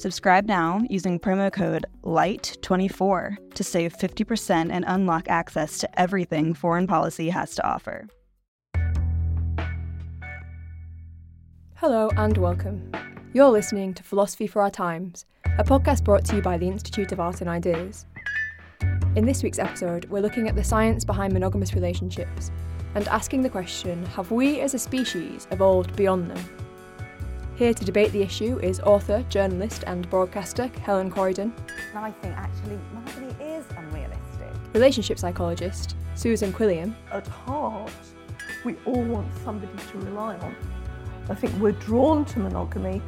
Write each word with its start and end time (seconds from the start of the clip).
Subscribe 0.00 0.46
now 0.46 0.80
using 0.88 1.20
promo 1.20 1.52
code 1.52 1.84
LIGHT24 2.04 3.52
to 3.52 3.62
save 3.62 3.94
50% 3.94 4.70
and 4.72 4.82
unlock 4.88 5.28
access 5.28 5.76
to 5.76 6.00
everything 6.00 6.54
foreign 6.54 6.86
policy 6.86 7.28
has 7.28 7.54
to 7.56 7.68
offer. 7.68 8.08
Hello 11.74 12.08
and 12.16 12.38
welcome. 12.38 12.90
You're 13.34 13.50
listening 13.50 13.92
to 13.92 14.02
Philosophy 14.02 14.46
for 14.46 14.62
Our 14.62 14.70
Times, 14.70 15.26
a 15.58 15.64
podcast 15.64 16.02
brought 16.02 16.24
to 16.24 16.36
you 16.36 16.40
by 16.40 16.56
the 16.56 16.68
Institute 16.68 17.12
of 17.12 17.20
Art 17.20 17.42
and 17.42 17.50
Ideas. 17.50 18.06
In 19.16 19.26
this 19.26 19.42
week's 19.42 19.58
episode, 19.58 20.06
we're 20.06 20.22
looking 20.22 20.48
at 20.48 20.56
the 20.56 20.64
science 20.64 21.04
behind 21.04 21.34
monogamous 21.34 21.74
relationships 21.74 22.50
and 22.94 23.06
asking 23.08 23.42
the 23.42 23.50
question 23.50 24.06
have 24.06 24.30
we 24.30 24.62
as 24.62 24.72
a 24.72 24.78
species 24.78 25.46
evolved 25.50 25.94
beyond 25.94 26.30
them? 26.30 26.69
Here 27.60 27.74
to 27.74 27.84
debate 27.84 28.10
the 28.12 28.22
issue 28.22 28.58
is 28.60 28.80
author, 28.80 29.22
journalist, 29.28 29.84
and 29.86 30.08
broadcaster 30.08 30.68
Helen 30.80 31.10
Croydon. 31.10 31.52
I 31.94 32.10
think 32.10 32.34
actually 32.34 32.78
monogamy 32.94 33.34
is 33.38 33.66
unrealistic. 33.76 34.48
Relationship 34.72 35.18
psychologist 35.18 35.94
Susan 36.14 36.54
Quilliam. 36.54 36.94
At 37.12 37.26
heart, 37.26 37.92
we 38.64 38.76
all 38.86 39.02
want 39.02 39.28
somebody 39.44 39.76
to 39.90 39.98
rely 39.98 40.38
on. 40.38 40.56
I 41.28 41.34
think 41.34 41.52
we're 41.60 41.72
drawn 41.72 42.24
to 42.24 42.38
monogamy, 42.38 43.02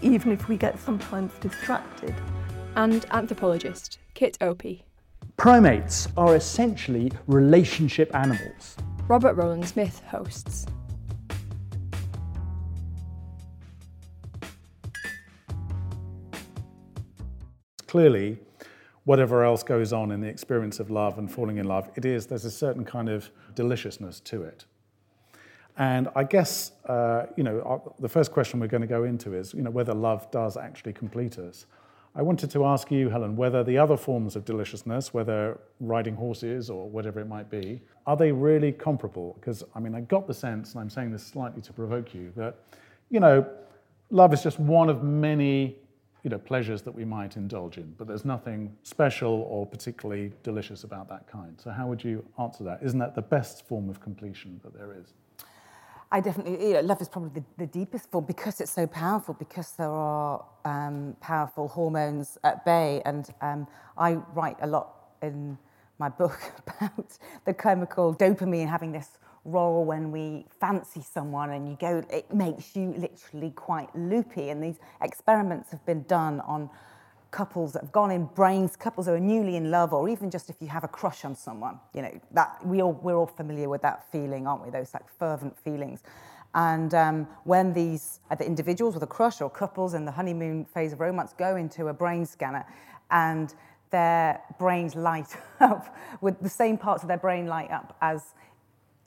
even 0.00 0.32
if 0.32 0.48
we 0.48 0.56
get 0.56 0.80
sometimes 0.80 1.32
distracted. 1.34 2.12
And 2.74 3.06
anthropologist 3.12 4.00
Kit 4.14 4.36
Opie. 4.40 4.82
Primates 5.36 6.08
are 6.16 6.34
essentially 6.34 7.12
relationship 7.28 8.12
animals. 8.16 8.76
Robert 9.06 9.34
Rowland 9.34 9.68
Smith 9.68 10.02
hosts. 10.08 10.66
Clearly, 17.92 18.38
whatever 19.04 19.44
else 19.44 19.62
goes 19.62 19.92
on 19.92 20.12
in 20.12 20.22
the 20.22 20.26
experience 20.26 20.80
of 20.80 20.90
love 20.90 21.18
and 21.18 21.30
falling 21.30 21.58
in 21.58 21.66
love, 21.66 21.90
it 21.94 22.06
is, 22.06 22.26
there's 22.26 22.46
a 22.46 22.50
certain 22.50 22.86
kind 22.86 23.10
of 23.10 23.30
deliciousness 23.54 24.18
to 24.20 24.44
it. 24.44 24.64
And 25.76 26.08
I 26.16 26.24
guess, 26.24 26.72
uh, 26.86 27.26
you 27.36 27.44
know, 27.44 27.94
the 27.98 28.08
first 28.08 28.32
question 28.32 28.60
we're 28.60 28.66
going 28.66 28.80
to 28.80 28.86
go 28.86 29.04
into 29.04 29.34
is, 29.34 29.52
you 29.52 29.60
know, 29.60 29.68
whether 29.68 29.92
love 29.92 30.30
does 30.30 30.56
actually 30.56 30.94
complete 30.94 31.38
us. 31.38 31.66
I 32.14 32.22
wanted 32.22 32.50
to 32.52 32.64
ask 32.64 32.90
you, 32.90 33.10
Helen, 33.10 33.36
whether 33.36 33.62
the 33.62 33.76
other 33.76 33.98
forms 33.98 34.36
of 34.36 34.46
deliciousness, 34.46 35.12
whether 35.12 35.60
riding 35.78 36.14
horses 36.14 36.70
or 36.70 36.88
whatever 36.88 37.20
it 37.20 37.28
might 37.28 37.50
be, 37.50 37.82
are 38.06 38.16
they 38.16 38.32
really 38.32 38.72
comparable? 38.72 39.36
Because, 39.38 39.64
I 39.74 39.80
mean, 39.80 39.94
I 39.94 40.00
got 40.00 40.26
the 40.26 40.32
sense, 40.32 40.72
and 40.72 40.80
I'm 40.80 40.88
saying 40.88 41.12
this 41.12 41.26
slightly 41.26 41.60
to 41.60 41.74
provoke 41.74 42.14
you, 42.14 42.32
that, 42.36 42.54
you 43.10 43.20
know, 43.20 43.46
love 44.08 44.32
is 44.32 44.42
just 44.42 44.58
one 44.58 44.88
of 44.88 45.02
many, 45.02 45.76
you 46.22 46.30
know, 46.30 46.38
pleasures 46.38 46.82
that 46.82 46.94
we 46.94 47.04
might 47.04 47.36
indulge 47.36 47.78
in, 47.78 47.94
but 47.98 48.06
there's 48.06 48.24
nothing 48.24 48.76
special 48.84 49.46
or 49.50 49.66
particularly 49.66 50.32
delicious 50.42 50.84
about 50.84 51.08
that 51.08 51.26
kind. 51.26 51.60
So 51.60 51.70
how 51.70 51.88
would 51.88 52.04
you 52.04 52.24
answer 52.38 52.62
that? 52.64 52.80
Isn't 52.82 53.00
that 53.00 53.14
the 53.14 53.22
best 53.22 53.66
form 53.66 53.90
of 53.90 54.00
completion 54.00 54.60
that 54.62 54.72
there 54.72 54.92
is? 54.92 55.14
I 56.12 56.20
definitely, 56.20 56.68
you 56.68 56.74
know, 56.74 56.80
love 56.82 57.00
is 57.00 57.08
probably 57.08 57.40
the, 57.40 57.64
the 57.64 57.66
deepest 57.66 58.10
form 58.10 58.26
because 58.26 58.60
it's 58.60 58.70
so 58.70 58.86
powerful, 58.86 59.34
because 59.34 59.72
there 59.72 59.90
are 59.90 60.44
um, 60.64 61.16
powerful 61.20 61.68
hormones 61.68 62.38
at 62.44 62.64
bay. 62.64 63.00
And 63.06 63.28
um, 63.40 63.66
I 63.96 64.14
write 64.34 64.58
a 64.60 64.66
lot 64.66 64.92
in 65.22 65.56
my 65.98 66.10
book 66.10 66.38
about 66.66 67.18
the 67.46 67.54
chemical 67.54 68.14
dopamine 68.14 68.68
having 68.68 68.92
this 68.92 69.18
role 69.44 69.84
when 69.84 70.12
we 70.12 70.46
fancy 70.60 71.02
someone 71.02 71.50
and 71.50 71.68
you 71.68 71.76
go, 71.80 72.02
it 72.10 72.32
makes 72.32 72.76
you 72.76 72.94
literally 72.96 73.50
quite 73.50 73.94
loopy. 73.96 74.50
And 74.50 74.62
these 74.62 74.78
experiments 75.00 75.70
have 75.70 75.84
been 75.84 76.02
done 76.04 76.40
on 76.40 76.70
couples 77.30 77.72
that 77.72 77.82
have 77.82 77.92
gone 77.92 78.10
in 78.10 78.26
brains, 78.26 78.76
couples 78.76 79.06
who 79.06 79.14
are 79.14 79.20
newly 79.20 79.56
in 79.56 79.70
love, 79.70 79.92
or 79.92 80.08
even 80.08 80.30
just 80.30 80.50
if 80.50 80.56
you 80.60 80.68
have 80.68 80.84
a 80.84 80.88
crush 80.88 81.24
on 81.24 81.34
someone, 81.34 81.80
you 81.94 82.02
know, 82.02 82.20
that 82.32 82.64
we 82.64 82.82
all, 82.82 82.92
we're 82.92 83.16
all 83.16 83.26
familiar 83.26 83.68
with 83.68 83.82
that 83.82 84.04
feeling, 84.12 84.46
aren't 84.46 84.62
we? 84.64 84.70
Those 84.70 84.92
like 84.94 85.08
fervent 85.18 85.58
feelings. 85.58 86.02
And 86.54 86.92
um, 86.94 87.26
when 87.44 87.72
these 87.72 88.20
either 88.30 88.44
individuals 88.44 88.94
with 88.94 89.02
a 89.02 89.06
crush 89.08 89.40
or 89.40 89.48
couples 89.48 89.94
in 89.94 90.04
the 90.04 90.12
honeymoon 90.12 90.66
phase 90.66 90.92
of 90.92 91.00
romance 91.00 91.32
go 91.36 91.56
into 91.56 91.88
a 91.88 91.94
brain 91.94 92.26
scanner 92.26 92.66
and 93.10 93.54
their 93.90 94.40
brains 94.58 94.94
light 94.94 95.34
up 95.60 95.96
with 96.20 96.38
the 96.40 96.48
same 96.48 96.76
parts 96.76 97.02
of 97.02 97.08
their 97.08 97.18
brain 97.18 97.46
light 97.46 97.70
up 97.70 97.96
as 98.02 98.34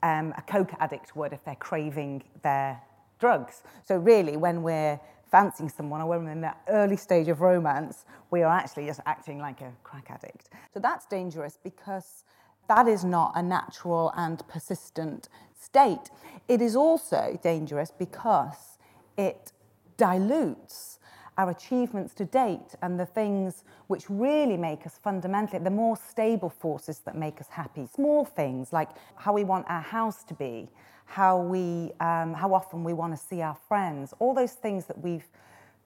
um, 0.06 0.32
a 0.36 0.42
coke 0.42 0.72
addict 0.78 1.16
would 1.16 1.32
if 1.32 1.44
they're 1.44 1.56
craving 1.56 2.22
their 2.42 2.80
drugs. 3.18 3.62
So 3.84 3.96
really, 3.96 4.36
when 4.36 4.62
we're 4.62 5.00
fancying 5.30 5.68
someone 5.68 6.00
or 6.00 6.06
when 6.06 6.24
we're 6.24 6.30
in 6.30 6.40
that 6.42 6.60
early 6.68 6.96
stage 6.96 7.28
of 7.28 7.40
romance, 7.40 8.04
we 8.30 8.42
are 8.42 8.56
actually 8.56 8.86
just 8.86 9.00
acting 9.04 9.38
like 9.40 9.60
a 9.60 9.72
crack 9.82 10.06
addict. 10.10 10.50
So 10.72 10.78
that's 10.78 11.06
dangerous 11.06 11.58
because 11.62 12.24
that 12.68 12.86
is 12.86 13.04
not 13.04 13.32
a 13.34 13.42
natural 13.42 14.12
and 14.16 14.46
persistent 14.46 15.28
state. 15.60 16.10
It 16.46 16.62
is 16.62 16.76
also 16.76 17.38
dangerous 17.42 17.90
because 17.90 18.78
it 19.18 19.52
dilutes 19.96 20.95
our 21.38 21.50
achievements 21.50 22.14
to 22.14 22.24
date 22.24 22.74
and 22.82 22.98
the 22.98 23.06
things 23.06 23.64
which 23.88 24.08
really 24.08 24.56
make 24.56 24.86
us 24.86 24.98
fundamentally 25.02 25.62
the 25.62 25.70
more 25.70 25.96
stable 25.96 26.48
forces 26.48 27.00
that 27.00 27.16
make 27.16 27.40
us 27.40 27.48
happy. 27.48 27.86
Small 27.86 28.24
things 28.24 28.72
like 28.72 28.88
how 29.16 29.32
we 29.32 29.44
want 29.44 29.66
our 29.68 29.82
house 29.82 30.24
to 30.24 30.34
be, 30.34 30.68
how 31.04 31.38
we, 31.38 31.92
um, 32.00 32.34
how 32.34 32.54
often 32.54 32.82
we 32.84 32.92
want 32.92 33.14
to 33.14 33.22
see 33.22 33.42
our 33.42 33.56
friends, 33.68 34.14
all 34.18 34.34
those 34.34 34.52
things 34.52 34.86
that 34.86 34.98
we've 35.02 35.28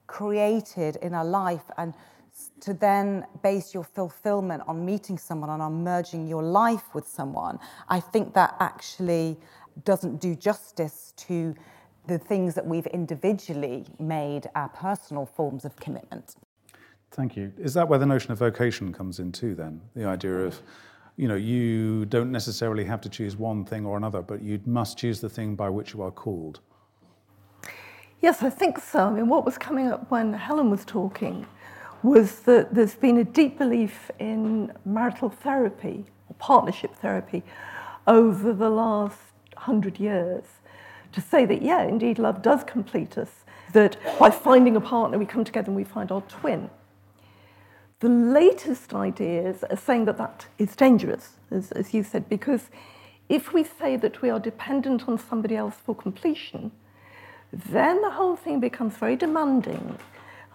created 0.07 0.95
in 0.97 1.13
our 1.13 1.25
life, 1.25 1.69
and 1.77 1.93
to 2.61 2.73
then 2.73 3.25
base 3.43 3.73
your 3.73 3.83
fulfillment 3.83 4.63
on 4.67 4.85
meeting 4.85 5.17
someone 5.17 5.49
and 5.49 5.61
on 5.61 5.83
merging 5.83 6.27
your 6.27 6.43
life 6.43 6.95
with 6.95 7.07
someone, 7.07 7.59
I 7.89 7.99
think 7.99 8.33
that 8.33 8.55
actually 8.59 9.37
doesn't 9.83 10.19
do 10.19 10.35
justice 10.35 11.13
to 11.17 11.55
the 12.07 12.17
things 12.17 12.55
that 12.55 12.65
we've 12.65 12.87
individually 12.87 13.85
made 13.99 14.49
our 14.55 14.69
personal 14.69 15.25
forms 15.25 15.65
of 15.65 15.75
commitment. 15.75 16.35
Thank 17.11 17.35
you. 17.35 17.51
Is 17.57 17.73
that 17.73 17.87
where 17.87 17.99
the 17.99 18.05
notion 18.05 18.31
of 18.31 18.39
vocation 18.39 18.93
comes 18.93 19.19
in 19.19 19.31
too, 19.31 19.53
then? 19.53 19.81
The 19.95 20.05
idea 20.05 20.39
of 20.39 20.61
you 21.17 21.27
know, 21.27 21.35
you 21.35 22.05
don't 22.05 22.31
necessarily 22.31 22.83
have 22.85 23.01
to 23.01 23.09
choose 23.09 23.35
one 23.35 23.65
thing 23.65 23.85
or 23.85 23.97
another, 23.97 24.21
but 24.21 24.41
you 24.41 24.59
must 24.65 24.97
choose 24.97 25.21
the 25.21 25.29
thing 25.29 25.55
by 25.55 25.69
which 25.69 25.93
you 25.93 26.01
are 26.01 26.11
called. 26.11 26.61
Yes, 28.21 28.41
I 28.41 28.49
think 28.49 28.79
so. 28.79 29.07
I 29.07 29.11
mean, 29.11 29.27
what 29.27 29.45
was 29.45 29.57
coming 29.57 29.87
up 29.87 30.09
when 30.09 30.33
Helen 30.33 30.69
was 30.69 30.85
talking 30.85 31.45
was 32.03 32.39
that 32.41 32.73
there's 32.73 32.95
been 32.95 33.17
a 33.17 33.23
deep 33.23 33.57
belief 33.57 34.09
in 34.19 34.71
marital 34.85 35.29
therapy 35.29 36.05
or 36.29 36.35
partnership 36.39 36.95
therapy 36.95 37.43
over 38.07 38.53
the 38.53 38.69
last 38.69 39.19
hundred 39.57 39.99
years 39.99 40.43
to 41.11 41.21
say 41.21 41.45
that, 41.45 41.61
yeah, 41.61 41.83
indeed, 41.83 42.19
love 42.19 42.41
does 42.41 42.63
complete 42.63 43.17
us, 43.17 43.29
that 43.73 43.97
by 44.19 44.29
finding 44.29 44.75
a 44.75 44.81
partner, 44.81 45.17
we 45.17 45.25
come 45.25 45.43
together 45.43 45.67
and 45.67 45.75
we 45.75 45.83
find 45.83 46.11
our 46.11 46.21
twin. 46.21 46.69
The 47.99 48.09
latest 48.09 48.93
ideas 48.93 49.63
are 49.69 49.77
saying 49.77 50.05
that 50.05 50.17
that 50.17 50.47
is 50.57 50.75
dangerous, 50.75 51.37
as, 51.51 51.71
as 51.73 51.93
you 51.93 52.03
said, 52.03 52.27
because 52.27 52.69
if 53.29 53.53
we 53.53 53.63
say 53.63 53.95
that 53.95 54.21
we 54.21 54.29
are 54.29 54.39
dependent 54.39 55.07
on 55.07 55.17
somebody 55.17 55.55
else 55.55 55.75
for 55.85 55.95
completion, 55.95 56.71
then 57.53 58.01
the 58.01 58.11
whole 58.11 58.35
thing 58.35 58.59
becomes 58.59 58.97
very 58.97 59.15
demanding. 59.15 59.97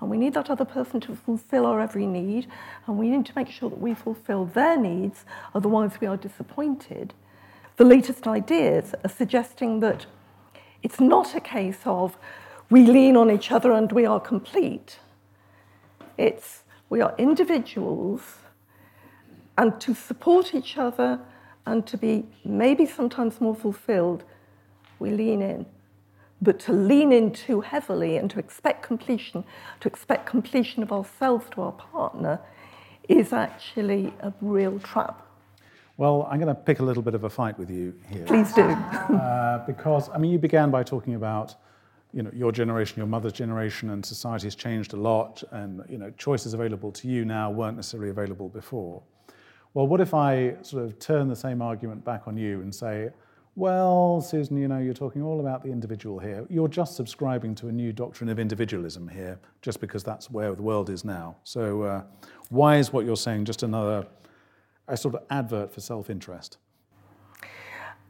And 0.01 0.11
we 0.11 0.19
need 0.19 0.35
that 0.35 0.51
other 0.51 0.65
person 0.65 1.01
to 1.01 1.15
fulfill 1.15 1.65
our 1.65 1.81
every 1.81 2.07
need, 2.07 2.49
and 2.87 2.99
we 2.99 3.09
need 3.09 3.25
to 3.27 3.33
make 3.37 3.49
sure 3.49 3.71
that 3.71 3.81
we 3.81 3.95
fulfill 3.95 4.45
their 4.47 4.77
needs, 4.77 5.25
otherwise, 5.55 5.93
we 6.01 6.07
are 6.07 6.17
disappointed. 6.17 7.15
the 7.77 7.85
latest 7.85 8.27
ideas 8.27 8.95
are 9.05 9.11
suggesting 9.11 9.81
that 9.81 10.07
it's 10.87 11.01
not 11.01 11.35
a 11.35 11.41
case 11.41 11.81
of 11.85 12.17
we 12.71 12.87
lean 12.87 13.17
on 13.17 13.29
each 13.29 13.51
other 13.51 13.73
and 13.73 13.91
we 13.91 14.07
are 14.07 14.21
complete. 14.21 15.01
It's 16.17 16.63
we 16.91 17.01
are 17.01 17.13
individuals 17.19 18.21
and 19.59 19.81
to 19.81 19.97
support 19.97 20.55
each 20.55 20.79
other 20.79 21.19
and 21.67 21.85
to 21.89 21.99
be 21.99 22.25
maybe 22.45 22.87
sometimes 22.87 23.41
more 23.41 23.57
fulfilled, 23.57 24.23
we 25.01 25.11
lean 25.11 25.43
in. 25.43 25.67
But 26.41 26.61
to 26.61 26.73
lean 26.73 27.11
in 27.11 27.33
too 27.33 27.63
heavily 27.63 28.17
and 28.17 28.31
to 28.31 28.39
expect 28.39 28.85
completion, 28.85 29.43
to 29.81 29.89
expect 29.89 30.25
completion 30.25 30.85
of 30.85 30.93
ourselves 30.93 31.47
to 31.51 31.63
our 31.63 31.73
partner, 31.73 32.39
is 33.09 33.33
actually 33.33 34.15
a 34.21 34.33
real 34.41 34.79
trap. 34.79 35.26
Well, 35.99 36.29
I'm 36.31 36.39
going 36.39 36.55
to 36.55 36.61
pick 36.61 36.81
a 36.81 36.83
little 36.83 37.03
bit 37.03 37.15
of 37.15 37.25
a 37.25 37.31
fight 37.31 37.59
with 37.59 37.71
you 37.71 37.95
here. 38.11 38.25
Please 38.27 38.53
do. 38.53 38.63
uh, 38.63 39.65
because, 39.67 40.11
I 40.11 40.19
mean, 40.19 40.31
you 40.31 40.39
began 40.39 40.71
by 40.71 40.83
talking 40.83 41.15
about 41.15 41.55
you 42.13 42.23
know, 42.23 42.31
your 42.35 42.53
generation, 42.53 42.99
your 42.99 43.07
mother's 43.07 43.33
generation, 43.33 43.91
and 43.91 44.05
society 44.05 44.47
has 44.47 44.55
changed 44.55 44.93
a 44.93 44.97
lot, 44.97 45.43
and 45.53 45.83
you 45.89 45.99
know, 45.99 46.11
choices 46.19 46.55
available 46.55 46.93
to 46.93 47.09
you 47.09 47.25
now 47.25 47.51
weren't 47.51 47.77
necessarily 47.77 48.11
available 48.11 48.49
before. 48.49 49.03
Well, 49.75 49.87
what 49.87 50.01
if 50.01 50.15
I 50.15 50.57
sort 50.63 50.85
of 50.85 50.99
turn 50.99 51.29
the 51.29 51.37
same 51.37 51.61
argument 51.61 52.05
back 52.05 52.23
on 52.27 52.37
you 52.37 52.61
and 52.63 52.75
say, 52.75 53.11
well, 53.55 54.21
Susan, 54.21 54.57
you 54.59 54.69
know, 54.69 54.79
you're 54.79 54.95
talking 54.95 55.23
all 55.23 55.41
about 55.41 55.63
the 55.63 55.71
individual 55.71 56.19
here. 56.19 56.47
You're 56.49 56.69
just 56.69 56.95
subscribing 56.95 57.55
to 57.57 57.69
a 57.69 57.73
new 57.73 57.93
doctrine 57.93 58.29
of 58.29 58.39
individualism 58.39 59.09
here, 59.09 59.39
just 59.63 59.81
because 59.81 60.05
that's 60.05 60.31
where 60.31 60.55
the 60.55 60.63
world 60.63 60.91
is 60.91 61.05
now. 61.05 61.37
So, 61.45 61.83
uh, 61.83 62.03
why 62.51 62.77
is 62.77 62.93
what 62.93 63.07
you're 63.07 63.17
saying 63.17 63.47
just 63.47 63.63
another 63.63 64.07
a 64.89 64.97
sort 64.97 65.15
of 65.15 65.23
advert 65.31 65.73
for 65.73 65.81
self-interest? 65.81 66.59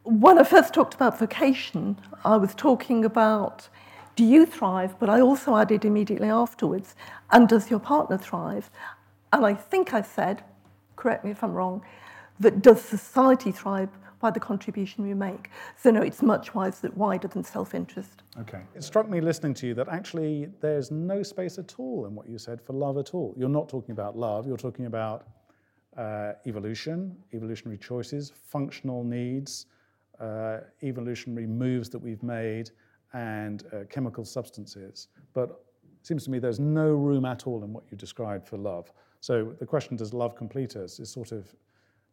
When 0.03 0.39
I 0.39 0.43
first 0.43 0.73
talked 0.73 0.93
about 0.93 1.19
vocation, 1.19 1.99
I 2.23 2.37
was 2.37 2.55
talking 2.55 3.03
about 3.03 3.67
do 4.15 4.23
you 4.23 4.45
thrive, 4.47 4.99
but 4.99 5.09
I 5.09 5.21
also 5.21 5.55
added 5.55 5.85
immediately 5.85 6.29
afterwards, 6.29 6.95
and 7.31 7.47
does 7.47 7.69
your 7.69 7.79
partner 7.79 8.17
thrive? 8.17 8.71
And 9.31 9.45
I 9.45 9.53
think 9.53 9.93
I 9.93 10.01
said, 10.01 10.43
correct 10.95 11.23
me 11.23 11.31
if 11.31 11.43
I'm 11.43 11.53
wrong, 11.53 11.83
that 12.39 12.63
does 12.63 12.81
society 12.81 13.51
thrive 13.51 13.89
by 14.19 14.31
the 14.31 14.39
contribution 14.39 15.05
we 15.05 15.13
make. 15.13 15.51
So 15.75 15.91
no, 15.91 16.01
it's 16.01 16.23
much 16.23 16.55
wider 16.55 17.27
than 17.27 17.43
self-interest. 17.43 18.23
Okay. 18.39 18.61
It 18.75 18.83
struck 18.83 19.07
me 19.07 19.21
listening 19.21 19.53
to 19.55 19.67
you 19.67 19.73
that 19.75 19.87
actually 19.87 20.49
there's 20.61 20.89
no 20.89 21.21
space 21.21 21.59
at 21.59 21.75
all 21.77 22.07
in 22.07 22.15
what 22.15 22.27
you 22.27 22.39
said 22.39 22.59
for 22.59 22.73
love 22.73 22.97
at 22.97 23.13
all. 23.13 23.35
You're 23.37 23.49
not 23.49 23.69
talking 23.69 23.91
about 23.91 24.17
love, 24.17 24.47
you're 24.47 24.57
talking 24.57 24.87
about 24.87 25.27
uh, 25.97 26.33
evolution, 26.45 27.15
evolutionary 27.33 27.77
choices, 27.77 28.31
functional 28.49 29.03
needs, 29.03 29.65
uh, 30.19 30.59
evolutionary 30.83 31.47
moves 31.47 31.89
that 31.89 31.99
we've 31.99 32.23
made, 32.23 32.71
and 33.13 33.63
uh, 33.73 33.83
chemical 33.89 34.25
substances. 34.25 35.07
But 35.33 35.49
it 35.99 36.05
seems 36.07 36.23
to 36.25 36.31
me 36.31 36.39
there's 36.39 36.59
no 36.59 36.89
room 36.89 37.25
at 37.25 37.47
all 37.47 37.63
in 37.63 37.73
what 37.73 37.83
you 37.89 37.97
described 37.97 38.47
for 38.47 38.57
love. 38.57 38.91
So 39.21 39.55
the 39.59 39.65
question, 39.65 39.97
does 39.97 40.13
love 40.13 40.35
complete 40.35 40.75
us, 40.75 40.99
is 40.99 41.09
sort 41.09 41.31
of 41.31 41.53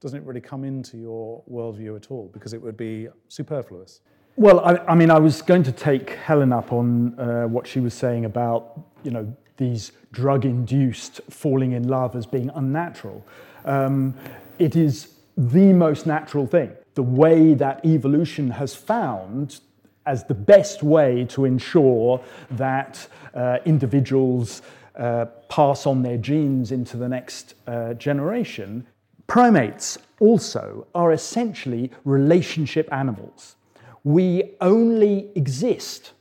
doesn't 0.00 0.19
it 0.19 0.26
really 0.26 0.40
come 0.40 0.64
into 0.64 0.98
your 0.98 1.42
worldview 1.50 1.96
at 1.96 2.10
all? 2.10 2.28
Because 2.32 2.52
it 2.52 2.60
would 2.60 2.76
be 2.76 3.08
superfluous. 3.28 4.00
Well, 4.36 4.60
I, 4.60 4.76
I 4.88 4.94
mean, 4.94 5.10
I 5.10 5.19
was 5.19 5.40
going 5.40 5.62
to 5.62 5.72
take 5.72 6.10
Helen 6.10 6.52
up 6.52 6.72
on 6.72 7.19
uh, 7.19 7.44
what 7.44 7.66
she 7.66 7.81
was 7.81 7.94
saying 7.94 8.26
about, 8.26 8.81
you 9.02 9.10
know, 9.10 9.34
these 9.56 9.92
drug-induced 10.12 11.20
falling 11.31 11.72
in 11.72 11.88
love 11.88 12.16
as 12.16 12.26
being 12.26 12.50
unnatural. 12.54 13.25
Um, 13.64 14.14
it 14.58 14.76
is 14.76 15.08
the 15.37 15.72
most 15.72 16.06
natural 16.06 16.46
thing. 16.46 16.72
The 16.94 17.02
way 17.02 17.55
that 17.55 17.84
evolution 17.84 18.50
has 18.50 18.75
found 18.75 19.61
as 20.06 20.25
the 20.25 20.34
best 20.34 20.82
way 20.82 21.25
to 21.31 21.44
ensure 21.44 22.22
that 22.52 23.06
uh, 23.34 23.58
individuals 23.64 24.62
uh, 24.96 25.25
pass 25.49 25.87
on 25.87 26.02
their 26.02 26.19
genes 26.19 26.70
into 26.70 26.96
the 26.96 27.08
next 27.08 27.55
uh, 27.66 27.94
generation 27.94 28.87
Primates 29.26 29.99
also 30.20 30.87
are 30.94 31.12
essentially 31.12 31.90
relationship 32.05 32.88
animals. 32.93 33.56
We 34.05 34.52
only 34.60 35.31
exist 35.34 36.12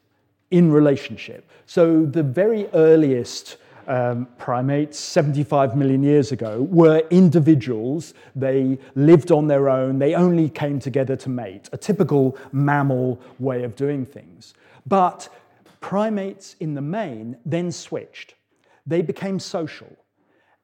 in 0.51 0.71
relationship. 0.71 1.49
So 1.65 2.05
the 2.05 2.23
very 2.23 2.67
earliest 2.73 3.57
um, 3.87 4.27
primates 4.37 4.99
75 4.99 5.75
million 5.75 6.03
years 6.03 6.31
ago 6.31 6.61
were 6.69 6.99
individuals. 7.09 8.13
They 8.35 8.79
lived 8.95 9.31
on 9.31 9.47
their 9.47 9.69
own. 9.69 9.99
They 9.99 10.15
only 10.15 10.49
came 10.49 10.79
together 10.79 11.15
to 11.17 11.29
mate, 11.29 11.69
a 11.71 11.77
typical 11.77 12.37
mammal 12.51 13.19
way 13.39 13.63
of 13.63 13.75
doing 13.75 14.05
things. 14.05 14.53
But 14.85 15.29
primates 15.79 16.55
in 16.59 16.73
the 16.73 16.81
main 16.81 17.37
then 17.45 17.71
switched. 17.71 18.35
They 18.85 19.01
became 19.01 19.39
social 19.39 19.95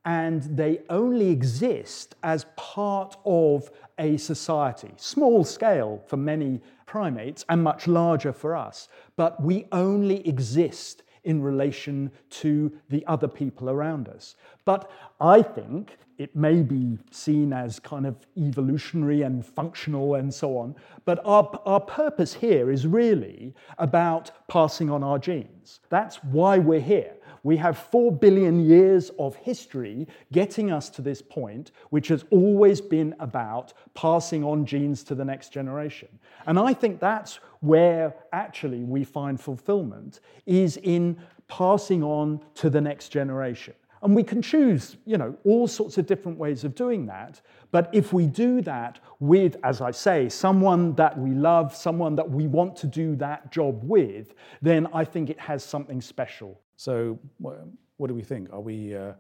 and 0.05 0.41
they 0.43 0.79
only 0.89 1.29
exist 1.29 2.15
as 2.23 2.45
part 2.55 3.17
of 3.25 3.69
a 3.97 4.17
society, 4.17 4.91
small 4.95 5.43
scale 5.43 6.01
for 6.07 6.17
many 6.17 6.61
primates 6.85 7.45
and 7.49 7.61
much 7.61 7.87
larger 7.87 8.31
for 8.31 8.55
us, 8.55 8.87
but 9.17 9.41
we 9.41 9.67
only 9.71 10.27
exist 10.27 11.03
in 11.23 11.41
relation 11.41 12.11
to 12.29 12.71
the 12.89 13.05
other 13.05 13.27
people 13.27 13.69
around 13.69 14.07
us. 14.07 14.35
But 14.65 14.91
I 15.19 15.41
think 15.41 15.97
it 16.17 16.35
may 16.35 16.61
be 16.61 16.97
seen 17.11 17.53
as 17.53 17.79
kind 17.79 18.05
of 18.05 18.15
evolutionary 18.37 19.21
and 19.21 19.45
functional 19.45 20.15
and 20.15 20.33
so 20.33 20.57
on, 20.57 20.75
but 21.05 21.19
our, 21.25 21.49
our 21.65 21.79
purpose 21.79 22.33
here 22.33 22.69
is 22.69 22.85
really 22.85 23.55
about 23.77 24.31
passing 24.49 24.89
on 24.89 25.01
our 25.01 25.17
genes. 25.17 25.79
That's 25.89 26.17
why 26.25 26.59
we're 26.59 26.81
here. 26.81 27.15
We 27.43 27.57
have 27.57 27.77
four 27.77 28.11
billion 28.11 28.65
years 28.65 29.11
of 29.19 29.35
history 29.35 30.07
getting 30.31 30.71
us 30.71 30.89
to 30.91 31.01
this 31.01 31.21
point, 31.21 31.71
which 31.89 32.07
has 32.09 32.25
always 32.29 32.81
been 32.81 33.15
about 33.19 33.73
passing 33.93 34.43
on 34.43 34.65
genes 34.65 35.03
to 35.05 35.15
the 35.15 35.25
next 35.25 35.53
generation. 35.53 36.09
And 36.45 36.59
I 36.59 36.73
think 36.73 36.99
that's 36.99 37.39
where 37.61 38.15
actually 38.33 38.83
we 38.83 39.03
find 39.03 39.39
fulfillment 39.39 40.19
is 40.45 40.77
in 40.77 41.17
passing 41.47 42.03
on 42.03 42.41
to 42.55 42.69
the 42.69 42.81
next 42.81 43.09
generation. 43.09 43.73
And 44.01 44.15
we 44.15 44.23
can 44.23 44.41
choose, 44.41 44.95
you 45.05 45.17
know, 45.17 45.35
all 45.43 45.67
sorts 45.67 45.97
of 45.97 46.05
different 46.05 46.37
ways 46.37 46.63
of 46.63 46.73
doing 46.73 47.05
that. 47.07 47.41
But 47.71 47.89
if 47.91 48.13
we 48.13 48.27
do 48.27 48.61
that 48.61 48.99
with, 49.19 49.57
as 49.63 49.81
I 49.81 49.91
say, 49.91 50.29
someone 50.29 50.95
that 50.95 51.17
we 51.17 51.31
love, 51.31 51.75
someone 51.75 52.15
that 52.15 52.29
we 52.29 52.47
want 52.47 52.77
to 52.77 52.87
do 52.87 53.15
that 53.17 53.51
job 53.51 53.83
with, 53.83 54.33
then 54.61 54.87
I 54.93 55.03
think 55.03 55.29
it 55.29 55.39
has 55.39 55.63
something 55.63 55.99
special. 56.01 56.61
So, 56.79 57.19
what, 57.39 57.59
what 57.97 58.07
do 58.07 58.13
we 58.13 58.21
think? 58.21 58.53
Are 58.53 58.61
we 58.61 58.95
uh, 58.95 59.11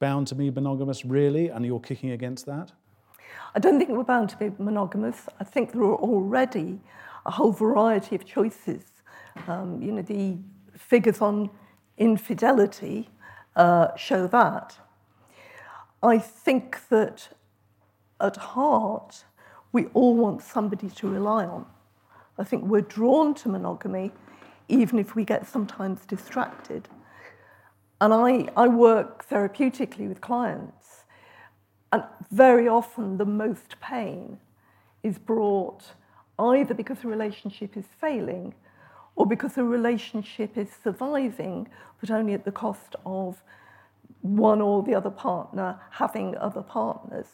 bound 0.00 0.26
to 0.26 0.34
be 0.34 0.50
monogamous, 0.50 1.02
really? 1.02 1.48
And 1.48 1.64
you're 1.64 1.80
kicking 1.80 2.10
against 2.10 2.44
that? 2.44 2.72
I 3.54 3.58
don't 3.58 3.78
think 3.78 3.88
we're 3.88 4.02
bound 4.02 4.28
to 4.28 4.36
be 4.36 4.52
monogamous. 4.58 5.26
I 5.40 5.44
think 5.44 5.72
there 5.72 5.80
are 5.80 5.96
already 5.96 6.78
a 7.24 7.30
whole 7.30 7.52
variety 7.52 8.16
of 8.16 8.26
choices. 8.26 8.82
Um, 9.46 9.80
you 9.80 9.92
know, 9.92 10.02
the 10.02 10.36
figures 10.76 11.22
on 11.22 11.48
infidelity 11.96 13.08
uh, 13.56 13.96
show 13.96 14.26
that. 14.26 14.76
I 16.02 16.18
think 16.18 16.86
that 16.90 17.30
at 18.20 18.36
heart, 18.36 19.24
we 19.72 19.86
all 19.94 20.14
want 20.16 20.42
somebody 20.42 20.90
to 20.90 21.08
rely 21.08 21.46
on. 21.46 21.64
I 22.36 22.44
think 22.44 22.64
we're 22.64 22.82
drawn 22.82 23.32
to 23.36 23.48
monogamy 23.48 24.12
even 24.70 24.98
if 24.98 25.14
we 25.14 25.24
get 25.24 25.46
sometimes 25.46 26.06
distracted. 26.06 26.88
And 28.00 28.14
I, 28.14 28.48
I 28.56 28.68
work 28.68 29.28
therapeutically 29.28 30.08
with 30.08 30.20
clients, 30.20 31.04
and 31.92 32.04
very 32.30 32.68
often 32.68 33.18
the 33.18 33.26
most 33.26 33.80
pain 33.80 34.38
is 35.02 35.18
brought 35.18 35.82
either 36.38 36.72
because 36.72 37.04
a 37.04 37.08
relationship 37.08 37.76
is 37.76 37.84
failing 38.00 38.54
or 39.16 39.26
because 39.26 39.58
a 39.58 39.64
relationship 39.64 40.56
is 40.56 40.68
surviving, 40.82 41.68
but 42.00 42.10
only 42.10 42.32
at 42.32 42.44
the 42.44 42.52
cost 42.52 42.96
of 43.04 43.42
one 44.22 44.60
or 44.60 44.82
the 44.82 44.94
other 44.94 45.10
partner 45.10 45.78
having 45.90 46.36
other 46.38 46.62
partners. 46.62 47.26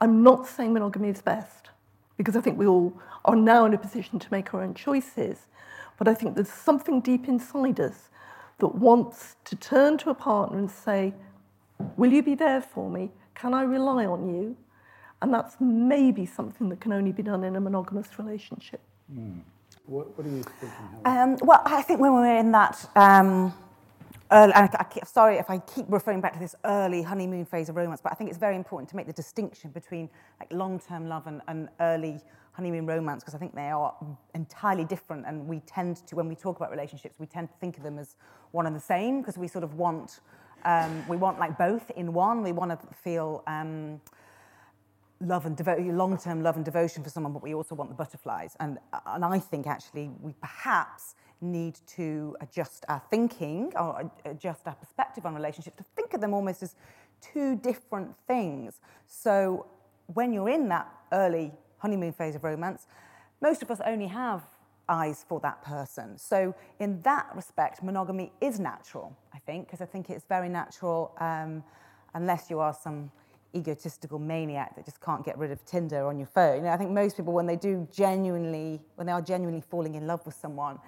I'm 0.00 0.22
not 0.22 0.46
saying 0.46 0.72
monogamy 0.72 1.08
is 1.08 1.22
best, 1.22 1.70
because 2.16 2.36
I 2.36 2.40
think 2.40 2.58
we 2.58 2.66
all 2.66 2.92
are 3.24 3.34
now 3.34 3.64
in 3.64 3.74
a 3.74 3.78
position 3.78 4.18
to 4.18 4.28
make 4.30 4.52
our 4.54 4.62
own 4.62 4.74
choices. 4.74 5.46
But 5.98 6.08
I 6.08 6.14
think 6.14 6.34
there's 6.34 6.48
something 6.48 7.00
deep 7.00 7.28
inside 7.28 7.80
us 7.80 8.10
that 8.58 8.74
wants 8.74 9.36
to 9.44 9.56
turn 9.56 9.98
to 9.98 10.10
a 10.10 10.14
partner 10.14 10.58
and 10.58 10.70
say, 10.70 11.14
Will 11.96 12.12
you 12.12 12.22
be 12.22 12.34
there 12.34 12.62
for 12.62 12.90
me? 12.90 13.10
Can 13.34 13.52
I 13.52 13.62
rely 13.62 14.06
on 14.06 14.34
you? 14.34 14.56
And 15.20 15.32
that's 15.32 15.56
maybe 15.60 16.26
something 16.26 16.68
that 16.70 16.80
can 16.80 16.92
only 16.92 17.12
be 17.12 17.22
done 17.22 17.44
in 17.44 17.56
a 17.56 17.60
monogamous 17.60 18.18
relationship. 18.18 18.80
Mm. 19.14 19.40
What, 19.86 20.16
what, 20.16 20.26
are 20.26 20.30
you 20.30 20.42
thinking? 20.42 20.70
Um, 21.04 21.36
well, 21.42 21.62
I 21.64 21.82
think 21.82 22.00
when 22.00 22.12
we're 22.12 22.38
in 22.38 22.52
that 22.52 22.88
um, 22.96 23.52
early, 24.30 24.52
and 24.54 24.68
I, 24.74 24.86
I, 24.90 25.04
sorry 25.04 25.36
if 25.36 25.50
I 25.50 25.58
keep 25.58 25.86
referring 25.88 26.20
back 26.20 26.32
to 26.34 26.38
this 26.38 26.54
early 26.64 27.02
honeymoon 27.02 27.44
phase 27.44 27.68
of 27.68 27.76
romance, 27.76 28.00
but 28.02 28.12
I 28.12 28.14
think 28.14 28.30
it's 28.30 28.38
very 28.38 28.56
important 28.56 28.88
to 28.90 28.96
make 28.96 29.06
the 29.06 29.12
distinction 29.12 29.70
between 29.70 30.08
like 30.40 30.52
long-term 30.52 31.08
love 31.08 31.26
and, 31.26 31.40
and 31.48 31.68
early 31.80 32.20
honeymoon 32.52 32.86
romance 32.86 33.22
because 33.22 33.34
I 33.34 33.38
think 33.38 33.54
they 33.54 33.68
are 33.68 33.94
entirely 34.34 34.84
different. 34.84 35.26
And 35.26 35.46
we 35.46 35.60
tend 35.60 35.98
to, 36.06 36.16
when 36.16 36.28
we 36.28 36.34
talk 36.34 36.56
about 36.56 36.70
relationships, 36.70 37.16
we 37.18 37.26
tend 37.26 37.48
to 37.48 37.54
think 37.60 37.76
of 37.76 37.82
them 37.82 37.98
as 37.98 38.16
one 38.52 38.66
and 38.66 38.74
the 38.74 38.80
same 38.80 39.20
because 39.20 39.36
we 39.36 39.46
sort 39.46 39.64
of 39.64 39.74
want, 39.74 40.20
um, 40.64 41.06
we 41.08 41.16
want 41.16 41.38
like 41.38 41.58
both 41.58 41.90
in 41.90 42.12
one. 42.12 42.42
We 42.42 42.52
want 42.52 42.70
to 42.70 42.94
feel. 42.94 43.42
Um, 43.46 44.00
love 45.20 45.46
and 45.46 45.96
long-term 45.96 46.42
love 46.42 46.56
and 46.56 46.64
devotion 46.64 47.02
for 47.02 47.10
someone, 47.10 47.32
but 47.32 47.42
we 47.42 47.54
also 47.54 47.74
want 47.74 47.90
the 47.90 47.96
butterflies. 47.96 48.56
And, 48.60 48.78
and 49.06 49.24
I 49.24 49.38
think 49.38 49.66
actually 49.66 50.10
we 50.20 50.34
perhaps 50.40 51.14
need 51.40 51.78
to 51.86 52.36
adjust 52.40 52.84
our 52.88 53.02
thinking 53.10 53.72
or 53.78 54.10
adjust 54.24 54.66
our 54.66 54.74
perspective 54.74 55.26
on 55.26 55.34
relationships 55.34 55.76
to 55.76 55.84
think 55.94 56.14
of 56.14 56.20
them 56.20 56.34
almost 56.34 56.62
as 56.62 56.74
two 57.20 57.56
different 57.56 58.14
things. 58.26 58.80
So 59.06 59.66
when 60.06 60.32
you're 60.32 60.48
in 60.48 60.68
that 60.68 60.92
early 61.12 61.52
honeymoon 61.78 62.12
phase 62.12 62.34
of 62.34 62.44
romance, 62.44 62.86
most 63.40 63.62
of 63.62 63.70
us 63.70 63.80
only 63.84 64.06
have 64.06 64.42
eyes 64.88 65.24
for 65.28 65.40
that 65.40 65.62
person. 65.62 66.16
So 66.16 66.54
in 66.78 67.00
that 67.02 67.28
respect, 67.34 67.82
monogamy 67.82 68.32
is 68.40 68.60
natural, 68.60 69.16
I 69.34 69.38
think, 69.38 69.66
because 69.66 69.80
I 69.80 69.86
think 69.86 70.10
it's 70.10 70.24
very 70.28 70.48
natural 70.48 71.14
um, 71.18 71.64
unless 72.14 72.50
you 72.50 72.60
are 72.60 72.72
some 72.72 73.10
egotistical 73.56 74.18
maniac 74.18 74.76
that 74.76 74.84
just 74.84 75.00
can't 75.00 75.24
get 75.24 75.38
rid 75.38 75.50
of 75.50 75.64
Tinder 75.64 76.06
on 76.06 76.18
your 76.18 76.26
phone. 76.26 76.58
You 76.58 76.62
know, 76.64 76.70
I 76.70 76.76
think 76.76 76.90
most 76.90 77.16
people, 77.16 77.32
when 77.32 77.46
they 77.46 77.56
do 77.56 77.88
genuinely, 77.90 78.80
when 78.96 79.06
they 79.06 79.12
are 79.12 79.22
genuinely 79.22 79.62
falling 79.62 79.94
in 79.94 80.06
love 80.06 80.24
with 80.26 80.34
someone, 80.34 80.78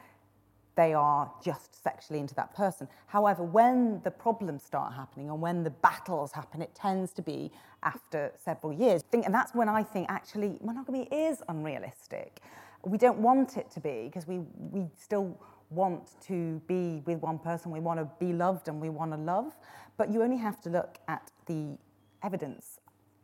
they 0.79 0.95
are 0.95 1.29
just 1.43 1.83
sexually 1.83 2.21
into 2.21 2.37
that 2.37 2.55
person. 2.55 2.87
However, 3.07 3.43
when 3.43 4.01
the 4.05 4.13
problems 4.13 4.63
start 4.63 4.95
happening 4.95 5.29
and 5.29 5.41
when 5.41 5.65
the 5.65 5.71
battles 5.71 6.31
happen, 6.31 6.63
it 6.63 6.73
tends 6.73 7.13
to 7.15 7.23
be 7.23 7.51
after 7.83 8.33
several 8.37 8.73
years. 8.73 9.03
And 9.13 9.35
that's 9.35 9.55
when 9.57 9.69
I 9.69 9.83
think 9.83 10.07
actually 10.09 10.57
monogamy 10.63 11.09
is 11.11 11.43
unrealistic. 11.49 12.41
We 12.85 12.97
don't 12.97 13.19
want 13.19 13.57
it 13.57 13.73
to 13.73 13.81
be 13.81 14.05
because 14.05 14.29
we, 14.29 14.39
we 14.39 14.87
still 14.97 15.37
want 15.71 16.13
to 16.29 16.63
be 16.69 17.03
with 17.05 17.19
one 17.19 17.41
person, 17.41 17.73
we 17.73 17.81
want 17.81 17.99
to 17.99 18.09
be 18.25 18.33
loved 18.33 18.69
and 18.69 18.81
we 18.81 18.89
want 18.89 19.11
to 19.11 19.19
love. 19.19 19.57
But 19.97 20.13
you 20.13 20.23
only 20.23 20.37
have 20.37 20.61
to 20.61 20.71
look 20.71 20.99
at 21.09 21.33
the 21.47 21.77
evidence 22.23 22.81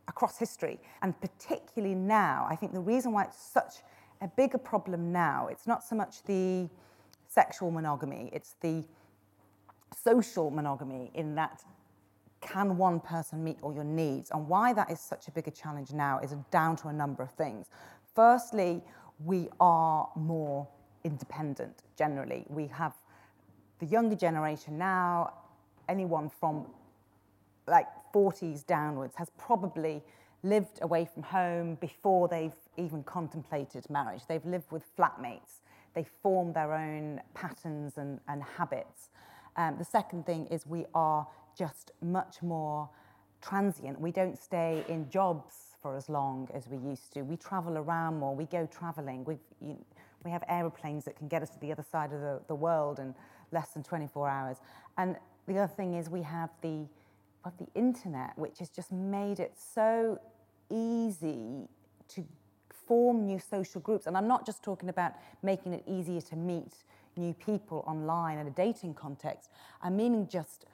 across 0.09 0.39
history. 0.39 0.79
And 1.03 1.19
particularly 1.21 1.95
now, 1.95 2.47
I 2.49 2.57
think 2.57 2.73
the 2.73 2.81
reason 2.81 3.13
why 3.13 3.25
it's 3.25 3.41
such 3.41 3.77
a 4.21 4.29
bigger 4.29 4.59
problem 4.59 5.13
now, 5.13 5.49
it's 5.49 5.67
not 5.67 5.83
so 5.83 5.97
much 5.97 6.23
the 6.25 6.69
sexual 7.29 7.71
monogamy, 7.71 8.31
it's 8.33 8.55
the 8.61 8.85
social 10.03 10.51
monogamy 10.51 11.11
in 11.15 11.35
that 11.35 11.63
can 12.41 12.77
one 12.77 13.01
person 13.01 13.43
meet 13.43 13.57
all 13.63 13.75
your 13.75 13.85
needs? 13.85 14.31
And 14.31 14.47
why 14.47 14.73
that 14.75 14.91
is 14.91 15.01
such 15.01 15.29
a 15.29 15.31
bigger 15.31 15.51
challenge 15.51 15.93
now 15.93 16.19
is 16.19 16.35
down 16.51 16.77
to 16.77 16.89
a 16.89 16.93
number 16.93 17.23
of 17.23 17.31
things. 17.31 17.69
Firstly, 18.15 18.83
we 19.25 19.49
are 19.61 20.09
more 20.15 20.69
independent 21.05 21.83
generally. 21.97 22.45
We 22.49 22.67
have 22.67 22.95
the 23.79 23.87
younger 23.87 24.15
generation 24.15 24.77
now, 24.77 25.33
anyone 25.89 26.29
from 26.29 26.67
like 27.67 27.87
40s 28.15 28.67
downwards, 28.67 29.15
has 29.17 29.31
probably 29.39 30.03
lived 30.43 30.79
away 30.83 31.09
from 31.13 31.23
home 31.23 31.77
before 31.77 32.29
they've 32.29 32.53
even 32.77 33.03
contemplated 33.03 33.89
marriage. 33.91 34.23
They've 34.29 34.45
lived 34.45 34.71
with 34.71 34.85
flatmates 34.97 35.61
they 35.95 36.05
form 36.23 36.53
their 36.53 36.75
own 36.75 37.21
patterns 37.35 37.97
and, 37.97 38.21
and 38.29 38.43
habits. 38.43 39.11
Um, 39.57 39.77
the 39.79 39.85
second 39.85 40.27
thing 40.27 40.47
is 40.47 40.67
we 40.67 40.85
are 40.95 41.27
just 41.57 41.93
much 42.03 42.43
more 42.43 42.91
transient. 43.41 44.01
We 44.01 44.11
don't 44.11 44.37
stay 44.37 44.85
in 44.89 45.09
jobs 45.09 45.77
for 45.81 45.97
as 45.97 46.09
long 46.09 46.49
as 46.53 46.69
we 46.69 46.77
used 46.79 47.13
to. 47.13 47.23
We 47.23 47.37
travel 47.37 47.79
around 47.79 48.19
more. 48.19 48.35
We 48.35 48.47
go 48.47 48.67
traveling. 48.67 49.25
we 49.25 49.39
you, 49.61 49.79
we 50.25 50.31
have 50.31 50.43
aeroplanes 50.49 51.05
that 51.05 51.17
can 51.17 51.29
get 51.29 51.43
us 51.43 51.51
to 51.51 51.61
the 51.61 51.71
other 51.71 51.85
side 51.93 52.13
of 52.13 52.21
the, 52.21 52.41
the 52.49 52.55
world 52.55 52.99
in 52.99 53.15
less 53.53 53.69
than 53.71 53.83
24 53.83 54.29
hours. 54.29 54.57
And 54.97 55.17
the 55.47 55.59
other 55.59 55.73
thing 55.73 55.95
is 55.95 56.09
we 56.09 56.23
have 56.23 56.49
the, 56.63 56.87
of 57.45 57.57
the 57.59 57.67
internet, 57.75 58.37
which 58.37 58.59
has 58.59 58.71
just 58.71 58.93
made 58.93 59.41
it 59.41 59.53
so 59.57 60.19
easy 60.71 61.69
to 62.09 62.25
form 62.87 63.27
new 63.27 63.39
social 63.39 63.81
groups. 63.81 64.07
And 64.07 64.17
I'm 64.17 64.29
not 64.29 64.47
just 64.47 64.63
talking 64.63 64.89
about 64.89 65.13
making 65.43 65.73
it 65.73 65.83
easier 65.87 66.21
to 66.23 66.37
meet 66.37 66.73
new 67.17 67.35
people 67.35 67.85
online 67.87 68.39
in 68.39 68.47
a 68.47 68.51
dating 68.51 68.95
context. 68.95 69.51
I'm 69.83 69.97
meaning 69.97 70.29
just 70.29 70.67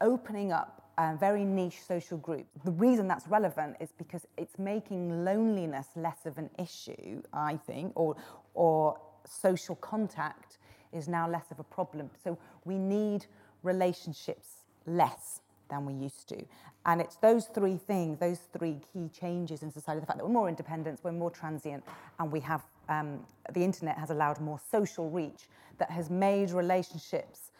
opening 0.00 0.52
up 0.52 0.90
a 0.98 1.16
very 1.16 1.44
niche 1.44 1.80
social 1.86 2.18
group. 2.18 2.46
The 2.64 2.70
reason 2.70 3.08
that's 3.08 3.26
relevant 3.26 3.76
is 3.80 3.90
because 3.98 4.26
it's 4.38 4.58
making 4.58 5.24
loneliness 5.24 5.88
less 5.96 6.24
of 6.24 6.38
an 6.38 6.50
issue, 6.58 7.22
I 7.32 7.56
think, 7.56 7.92
or, 7.96 8.16
or 8.54 9.00
social 9.26 9.74
contact 9.76 10.58
is 10.92 11.08
now 11.08 11.28
less 11.28 11.50
of 11.50 11.58
a 11.58 11.64
problem. 11.64 12.10
So 12.22 12.38
we 12.64 12.78
need 12.78 13.26
relationships 13.62 14.64
less 14.86 15.40
than 15.68 15.86
we 15.86 15.94
used 15.94 16.28
to. 16.28 16.44
And 16.86 17.00
it's 17.00 17.16
those 17.16 17.46
three 17.46 17.76
things, 17.76 18.18
those 18.18 18.40
three 18.56 18.80
key 18.92 19.08
changes 19.08 19.62
in 19.62 19.70
society 19.70 20.00
the 20.00 20.06
fact 20.06 20.18
that 20.18 20.24
we're 20.24 20.32
more 20.32 20.48
independent, 20.48 21.00
we're 21.02 21.12
more 21.12 21.30
transient, 21.30 21.82
and 22.18 22.30
we 22.30 22.40
have 22.40 22.62
um, 22.88 23.20
the 23.52 23.62
internet 23.64 23.96
has 23.98 24.10
allowed 24.10 24.40
more 24.40 24.60
social 24.70 25.10
reach 25.10 25.48
that 25.78 25.90
has 25.90 26.10
made 26.10 26.50
relationships 26.50 27.50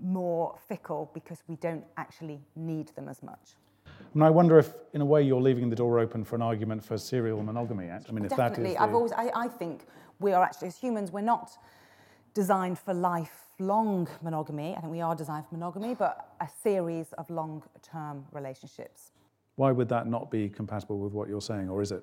more 0.00 0.56
fickle 0.68 1.10
because 1.12 1.42
we 1.46 1.56
don't 1.56 1.84
actually 1.96 2.40
need 2.56 2.88
them 2.96 3.08
as 3.08 3.22
much. 3.22 3.56
And 4.14 4.24
I 4.24 4.30
wonder 4.30 4.58
if, 4.58 4.72
in 4.94 5.02
a 5.02 5.04
way, 5.04 5.22
you're 5.22 5.40
leaving 5.40 5.68
the 5.68 5.76
door 5.76 5.98
open 5.98 6.24
for 6.24 6.36
an 6.36 6.42
argument 6.42 6.84
for 6.84 6.96
serial 6.98 7.42
monogamy. 7.42 7.86
Actually. 7.86 8.10
I 8.10 8.12
mean, 8.14 8.24
if 8.24 8.30
Definitely. 8.30 8.62
that 8.64 8.70
is 8.70 8.76
the... 8.76 8.82
I've 8.82 8.94
always, 8.94 9.12
I, 9.12 9.30
I 9.34 9.48
think 9.48 9.86
we 10.18 10.32
are 10.32 10.42
actually, 10.42 10.68
as 10.68 10.76
humans, 10.76 11.12
we're 11.12 11.20
not 11.20 11.50
designed 12.34 12.78
for 12.78 12.94
lifelong 13.60 14.08
monogamy. 14.22 14.74
I 14.76 14.80
think 14.80 14.92
we 14.92 15.00
are 15.00 15.14
designed 15.14 15.46
for 15.46 15.54
monogamy, 15.54 15.94
but 15.94 16.34
a 16.40 16.48
series 16.62 17.12
of 17.18 17.28
long 17.30 17.62
term 17.82 18.24
relationships. 18.32 19.12
Why 19.56 19.70
would 19.70 19.88
that 19.90 20.06
not 20.06 20.30
be 20.30 20.48
compatible 20.48 20.98
with 20.98 21.12
what 21.12 21.28
you're 21.28 21.40
saying, 21.40 21.68
or 21.68 21.82
is 21.82 21.92
it? 21.92 22.02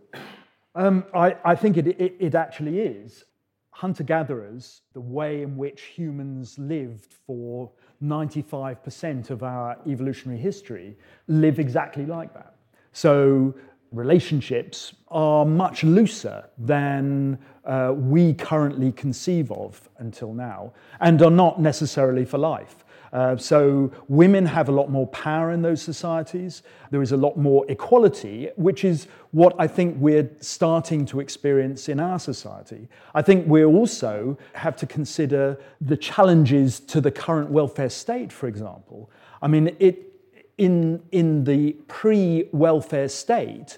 Um, 0.76 1.06
I, 1.16 1.36
I, 1.44 1.56
think 1.56 1.78
it, 1.78 1.88
it, 1.88 2.16
it 2.20 2.36
actually 2.36 2.80
is. 2.80 3.26
Hunter 3.72 4.04
gatherers, 4.04 4.82
the 4.94 5.02
way 5.02 5.42
in 5.42 5.58
which 5.58 5.82
humans 5.84 6.60
lived 6.60 7.14
for 7.26 7.72
95% 8.04 9.32
of 9.32 9.42
our 9.42 9.78
evolutionary 9.88 10.40
history, 10.40 10.96
live 11.28 11.60
exactly 11.60 12.06
like 12.06 12.34
that. 12.36 12.54
So 12.92 13.56
relationships 13.92 14.94
are 15.08 15.46
much 15.46 15.84
looser 15.84 16.50
than 16.58 17.38
uh, 17.66 17.94
we 17.96 18.34
currently 18.34 18.92
conceive 18.92 19.52
of 19.52 19.90
until 20.00 20.34
now 20.34 20.74
and 21.00 21.22
are 21.22 21.32
not 21.32 21.60
necessarily 21.60 22.26
for 22.26 22.38
life. 22.38 22.84
Uh, 23.14 23.38
so 23.38 23.92
women 24.10 24.46
have 24.46 24.70
a 24.70 24.72
lot 24.72 24.90
more 24.90 25.08
power 25.08 25.52
in 25.52 25.62
those 25.62 25.82
societies. 25.82 26.64
There 26.92 27.02
is 27.02 27.14
a 27.14 27.18
lot 27.18 27.38
more 27.38 27.66
equality, 27.70 28.50
which 28.58 28.84
is 28.84 29.08
what 29.32 29.56
I 29.58 29.68
think 29.68 29.96
we're 30.00 30.30
starting 30.42 31.06
to 31.08 31.20
experience 31.20 31.90
in 31.90 32.00
our 32.00 32.20
society. 32.20 32.90
I 33.16 33.22
think 33.22 33.48
we 33.48 33.64
also 33.64 34.38
have 34.54 34.76
to 34.78 34.86
consider 34.86 35.58
the 35.80 35.98
challenges 35.98 36.80
to 36.82 37.00
the 37.00 37.12
current 37.12 37.50
welfare 37.50 37.90
state, 37.90 38.32
for 38.32 38.48
example. 38.48 39.10
I 39.42 39.48
mean, 39.48 39.76
it, 39.80 40.14
in, 40.58 41.02
in 41.12 41.44
the 41.44 41.74
pre 41.88 42.50
welfare 42.52 43.08
state, 43.08 43.78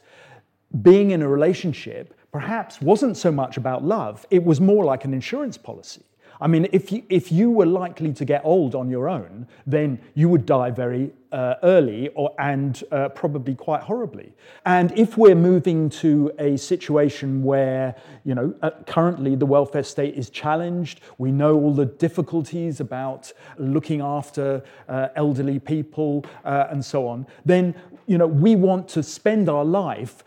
being 0.81 1.12
in 1.12 1.21
a 1.21 1.27
relationship 1.27 2.13
perhaps 2.31 2.81
wasn't 2.81 3.17
so 3.17 3.31
much 3.31 3.57
about 3.57 3.83
love, 3.83 4.25
it 4.29 4.43
was 4.43 4.62
more 4.62 4.86
like 4.86 5.03
an 5.03 5.13
insurance 5.13 5.57
policy. 5.57 6.03
I 6.41 6.48
mean, 6.48 6.67
if 6.71 6.91
you, 6.91 7.03
if 7.09 7.31
you 7.31 7.51
were 7.51 7.65
likely 7.65 8.13
to 8.13 8.25
get 8.25 8.41
old 8.43 8.75
on 8.75 8.89
your 8.89 9.09
own, 9.09 9.48
then 9.67 10.00
you 10.13 10.29
would 10.29 10.45
die 10.45 10.71
very 10.71 11.12
uh, 11.31 11.55
early 11.63 12.09
or, 12.09 12.33
and 12.39 12.83
uh, 12.91 13.09
probably 13.09 13.55
quite 13.55 13.81
horribly. 13.81 14.33
And 14.65 14.98
if 14.98 15.17
we're 15.17 15.36
moving 15.36 15.89
to 15.91 16.31
a 16.39 16.57
situation 16.57 17.43
where, 17.43 17.95
you 18.24 18.36
know, 18.36 18.53
uh, 18.62 18.71
currently 18.88 19.36
the 19.36 19.45
welfare 19.45 19.83
state 19.83 20.15
is 20.15 20.29
challenged, 20.29 21.01
we 21.17 21.31
know 21.31 21.55
all 21.59 21.74
the 21.74 21.86
difficulties 21.86 22.79
about 22.79 23.31
looking 23.57 24.01
after 24.01 24.63
uh, 24.88 25.09
elderly 25.15 25.59
people 25.59 26.25
uh, 26.45 26.67
and 26.71 26.83
so 26.83 27.07
on, 27.07 27.27
then, 27.45 27.75
you 28.07 28.17
know, 28.17 28.27
we 28.27 28.55
want 28.55 28.88
to 28.88 29.03
spend 29.03 29.50
our 29.50 29.65
life 29.65 30.24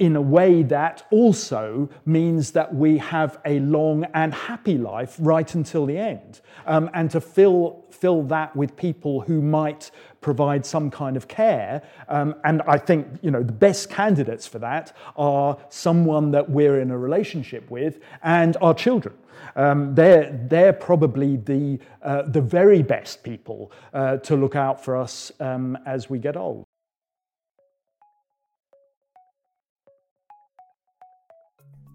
in 0.00 0.16
a 0.16 0.20
way 0.20 0.62
that 0.62 1.06
also 1.10 1.88
means 2.06 2.52
that 2.52 2.74
we 2.74 2.96
have 2.96 3.38
a 3.44 3.60
long 3.60 4.04
and 4.14 4.32
happy 4.32 4.78
life 4.78 5.14
right 5.20 5.54
until 5.54 5.84
the 5.84 5.98
end. 5.98 6.40
Um, 6.66 6.88
and 6.94 7.10
to 7.10 7.20
fill, 7.20 7.84
fill 7.90 8.22
that 8.24 8.56
with 8.56 8.74
people 8.76 9.20
who 9.20 9.42
might 9.42 9.90
provide 10.22 10.64
some 10.64 10.90
kind 10.90 11.18
of 11.18 11.28
care. 11.28 11.82
Um, 12.08 12.34
and 12.44 12.62
I 12.62 12.78
think 12.78 13.06
you 13.20 13.30
know 13.30 13.42
the 13.42 13.52
best 13.52 13.90
candidates 13.90 14.46
for 14.46 14.58
that 14.60 14.96
are 15.16 15.58
someone 15.68 16.30
that 16.30 16.48
we're 16.48 16.80
in 16.80 16.90
a 16.90 16.98
relationship 16.98 17.70
with 17.70 18.00
and 18.22 18.56
our 18.62 18.74
children. 18.74 19.14
Um, 19.54 19.94
they're, 19.94 20.30
they're 20.48 20.72
probably 20.72 21.36
the, 21.36 21.78
uh, 22.02 22.22
the 22.22 22.40
very 22.40 22.82
best 22.82 23.22
people 23.22 23.72
uh, 23.92 24.18
to 24.18 24.36
look 24.36 24.56
out 24.56 24.82
for 24.84 24.96
us 24.96 25.32
um, 25.40 25.76
as 25.86 26.08
we 26.08 26.18
get 26.18 26.36
old. 26.36 26.66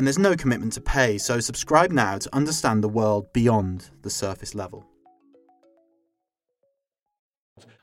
and 0.00 0.06
there's 0.06 0.18
no 0.18 0.34
commitment 0.34 0.72
to 0.72 0.80
pay, 0.80 1.18
so 1.18 1.40
subscribe 1.40 1.92
now 1.92 2.16
to 2.16 2.34
understand 2.34 2.82
the 2.82 2.88
world 2.88 3.30
beyond 3.34 3.90
the 4.00 4.08
surface 4.08 4.54
level. 4.54 4.86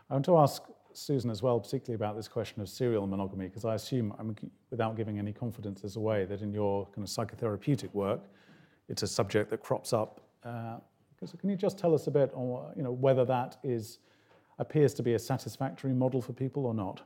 I 0.10 0.14
want 0.14 0.26
to 0.26 0.36
ask 0.40 0.64
Susan 0.94 1.30
as 1.30 1.44
well, 1.44 1.60
particularly 1.60 1.94
about 1.94 2.16
this 2.16 2.28
question 2.28 2.60
of 2.60 2.70
serial 2.70 3.06
monogamy, 3.06 3.50
because 3.50 3.66
I 3.66 3.76
assume, 3.76 4.16
I 4.18 4.24
mean, 4.24 4.36
without 4.72 4.98
giving 4.98 5.20
any 5.20 5.32
confidences 5.32 5.96
away, 5.96 6.26
that 6.26 6.42
in 6.42 6.52
your 6.52 6.88
kind 6.88 7.08
of 7.08 7.14
psychotherapeutic 7.14 7.94
work, 7.94 8.22
it's 8.90 9.04
a 9.04 9.08
subject 9.08 9.52
that 9.52 9.62
crops 9.62 9.94
up. 9.94 10.22
Uh, 10.44 10.78
so 11.24 11.38
can 11.38 11.52
you 11.52 11.56
just 11.56 11.78
tell 11.78 11.94
us 11.94 12.08
a 12.08 12.12
bit 12.12 12.32
on 12.34 12.74
you 12.76 12.82
know, 12.82 12.94
whether 12.94 13.26
that 13.26 13.58
is, 13.64 14.00
appears 14.58 14.96
to 14.96 15.04
be 15.04 15.14
a 15.14 15.20
satisfactory 15.20 15.94
model 15.94 16.24
for 16.24 16.34
people 16.34 16.66
or 16.66 16.74
not? 16.74 17.00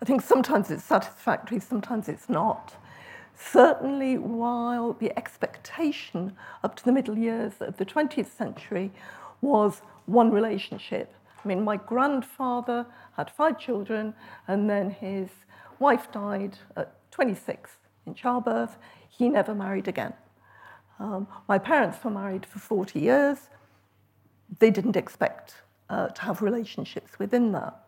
I 0.00 0.04
think 0.04 0.22
sometimes 0.22 0.70
it's 0.70 0.84
satisfactory, 0.84 1.58
sometimes 1.58 2.08
it's 2.08 2.28
not. 2.28 2.76
Certainly, 3.36 4.18
while 4.18 4.92
the 4.92 5.16
expectation 5.18 6.36
up 6.62 6.76
to 6.76 6.84
the 6.84 6.92
middle 6.92 7.18
years 7.18 7.54
of 7.60 7.76
the 7.76 7.84
20th 7.84 8.30
century 8.36 8.92
was 9.40 9.82
one 10.06 10.30
relationship. 10.30 11.14
I 11.44 11.48
mean, 11.48 11.62
my 11.62 11.76
grandfather 11.76 12.86
had 13.16 13.30
five 13.30 13.58
children, 13.58 14.14
and 14.46 14.70
then 14.70 14.90
his 14.90 15.28
wife 15.78 16.10
died 16.12 16.58
at 16.76 16.94
26 17.10 17.70
in 18.06 18.14
childbirth. 18.14 18.76
He 19.08 19.28
never 19.28 19.54
married 19.54 19.88
again. 19.88 20.14
Um, 20.98 21.26
my 21.48 21.58
parents 21.58 21.98
were 22.02 22.10
married 22.10 22.46
for 22.46 22.58
40 22.58 23.00
years. 23.00 23.48
They 24.58 24.70
didn't 24.70 24.96
expect 24.96 25.56
uh, 25.90 26.08
to 26.08 26.22
have 26.22 26.40
relationships 26.40 27.18
within 27.18 27.52
that. 27.52 27.80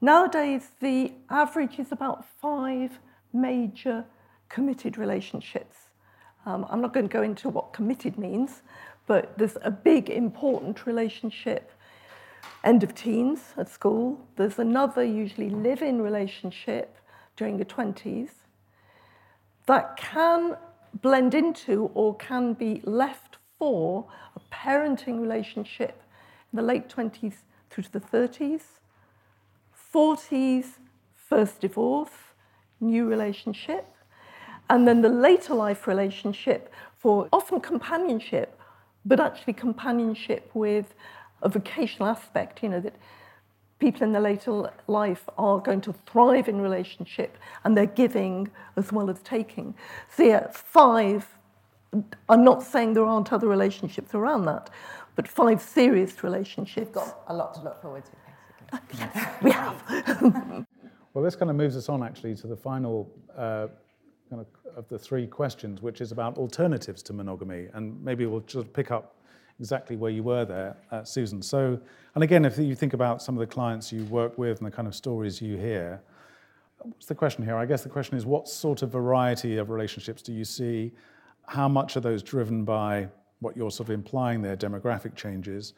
Nowadays, 0.00 0.68
the 0.80 1.12
average 1.30 1.78
is 1.78 1.90
about 1.90 2.26
five 2.40 2.98
major 3.32 4.04
committed 4.48 4.98
relationships. 4.98 5.76
Um, 6.46 6.66
I'm 6.68 6.80
not 6.80 6.92
going 6.92 7.08
to 7.08 7.12
go 7.12 7.22
into 7.22 7.48
what 7.48 7.72
committed 7.72 8.18
means, 8.18 8.62
but 9.06 9.36
there's 9.38 9.56
a 9.62 9.70
big, 9.70 10.10
important 10.10 10.86
relationship 10.86 11.70
end 12.62 12.82
of 12.82 12.94
teens 12.94 13.40
at 13.56 13.68
school. 13.68 14.18
There's 14.36 14.58
another, 14.58 15.04
usually 15.04 15.50
live 15.50 15.82
in 15.82 16.00
relationship 16.00 16.96
during 17.36 17.58
the 17.58 17.64
20s 17.64 18.30
that 19.66 19.96
can 19.96 20.56
blend 21.00 21.34
into 21.34 21.90
or 21.94 22.14
can 22.16 22.54
be 22.54 22.80
left 22.84 23.38
for 23.58 24.06
a 24.36 24.40
parenting 24.54 25.20
relationship 25.20 26.02
in 26.52 26.56
the 26.56 26.62
late 26.62 26.88
20s 26.88 27.34
through 27.70 27.84
to 27.84 27.92
the 27.92 28.00
30s, 28.00 28.62
40s, 29.92 30.78
first 31.14 31.60
divorce, 31.60 32.10
new 32.80 33.06
relationship, 33.06 33.88
and 34.70 34.88
then 34.88 35.02
the 35.02 35.08
later 35.08 35.54
life 35.54 35.86
relationship 35.86 36.72
for 36.96 37.28
often 37.32 37.60
companionship, 37.60 38.58
but 39.04 39.20
actually 39.20 39.52
companionship 39.52 40.50
with 40.54 40.94
a 41.42 41.48
vocational 41.48 42.08
aspect, 42.08 42.62
you 42.62 42.68
know, 42.68 42.80
that 42.80 42.94
people 43.78 44.02
in 44.02 44.12
their 44.12 44.22
later 44.22 44.70
life 44.86 45.28
are 45.36 45.58
going 45.60 45.80
to 45.82 45.92
thrive 46.06 46.48
in 46.48 46.60
relationship 46.60 47.36
and 47.64 47.76
they're 47.76 47.84
giving 47.86 48.50
as 48.76 48.92
well 48.92 49.10
as 49.10 49.20
taking. 49.20 49.74
So 50.16 50.22
yeah, 50.22 50.48
five, 50.50 51.26
I'm 52.28 52.42
not 52.42 52.62
saying 52.62 52.94
there 52.94 53.04
aren't 53.04 53.32
other 53.32 53.48
relationships 53.48 54.14
around 54.14 54.46
that, 54.46 54.70
but 55.16 55.28
five 55.28 55.60
serious 55.60 56.24
relationships. 56.24 56.86
We've 56.86 56.94
got 56.94 57.20
a 57.28 57.34
lot 57.34 57.54
to 57.54 57.62
look 57.62 57.82
forward 57.82 58.04
to, 58.06 58.10
basically. 58.72 58.98
yes, 58.98 59.42
we 59.42 59.50
have. 59.50 60.66
well, 61.12 61.22
this 61.22 61.36
kind 61.36 61.50
of 61.50 61.56
moves 61.56 61.76
us 61.76 61.88
on 61.90 62.02
actually 62.02 62.34
to 62.36 62.46
the 62.46 62.56
final 62.56 63.12
uh, 63.36 63.68
kind 64.34 64.46
of, 64.66 64.76
of 64.76 64.88
the 64.88 64.98
three 64.98 65.26
questions, 65.26 65.82
which 65.82 66.00
is 66.00 66.12
about 66.12 66.36
alternatives 66.38 67.02
to 67.04 67.12
monogamy. 67.12 67.68
And 67.74 68.02
maybe 68.02 68.26
we'll 68.26 68.40
just 68.40 68.72
pick 68.72 68.90
up 68.90 69.16
exactly 69.60 69.96
where 69.96 70.10
you 70.10 70.22
were 70.22 70.44
there, 70.44 70.76
uh, 70.90 71.04
Susan. 71.04 71.40
So, 71.40 71.78
and 72.14 72.24
again, 72.24 72.44
if 72.44 72.58
you 72.58 72.74
think 72.74 72.92
about 72.92 73.22
some 73.22 73.36
of 73.36 73.40
the 73.40 73.46
clients 73.46 73.92
you 73.92 74.04
work 74.06 74.36
with 74.36 74.58
and 74.58 74.66
the 74.66 74.70
kind 74.70 74.88
of 74.88 74.94
stories 74.94 75.40
you 75.40 75.56
hear, 75.56 76.02
what's 76.78 77.06
the 77.06 77.14
question 77.14 77.44
here? 77.44 77.56
I 77.56 77.66
guess 77.66 77.82
the 77.82 77.88
question 77.88 78.16
is 78.16 78.26
what 78.26 78.48
sort 78.48 78.82
of 78.82 78.90
variety 78.90 79.58
of 79.58 79.70
relationships 79.70 80.22
do 80.22 80.32
you 80.32 80.44
see? 80.44 80.92
How 81.46 81.68
much 81.68 81.96
are 81.96 82.00
those 82.00 82.22
driven 82.22 82.64
by 82.64 83.08
what 83.40 83.56
you're 83.56 83.70
sort 83.70 83.88
of 83.90 83.94
implying 83.94 84.42
there, 84.42 84.56
demographic 84.56 85.14
changes? 85.14 85.74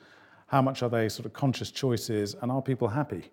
How 0.47 0.63
much 0.63 0.83
are 0.83 0.89
they 0.89 1.09
sort 1.09 1.27
of 1.27 1.33
conscious 1.33 1.71
choices? 1.71 2.37
And 2.41 2.51
are 2.51 2.63
people 2.63 2.89
happy? 2.89 3.31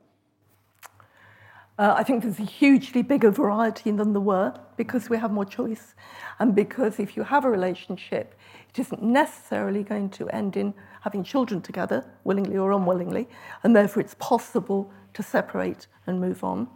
Uh, 1.79 1.95
I 1.97 2.03
think 2.03 2.21
there's 2.21 2.39
a 2.39 2.43
hugely 2.43 3.01
bigger 3.01 3.31
variety 3.31 3.89
than 3.89 4.13
there 4.13 4.21
were 4.21 4.53
because 4.77 5.09
we 5.09 5.17
have 5.17 5.31
more 5.31 5.45
choice. 5.45 5.95
And 6.39 6.53
because 6.53 6.99
if 6.99 7.17
you 7.17 7.23
have 7.23 7.45
a 7.45 7.49
relationship, 7.49 8.35
it 8.69 8.79
isn't 8.79 9.01
necessarily 9.01 9.83
going 9.83 10.09
to 10.11 10.29
end 10.29 10.55
in 10.55 10.75
having 11.01 11.23
children 11.23 11.61
together, 11.61 12.05
willingly 12.23 12.57
or 12.57 12.71
unwillingly, 12.71 13.27
and 13.63 13.75
therefore 13.75 14.01
it's 14.01 14.15
possible 14.19 14.91
to 15.13 15.23
separate 15.23 15.87
and 16.05 16.21
move 16.21 16.43
on. 16.43 16.67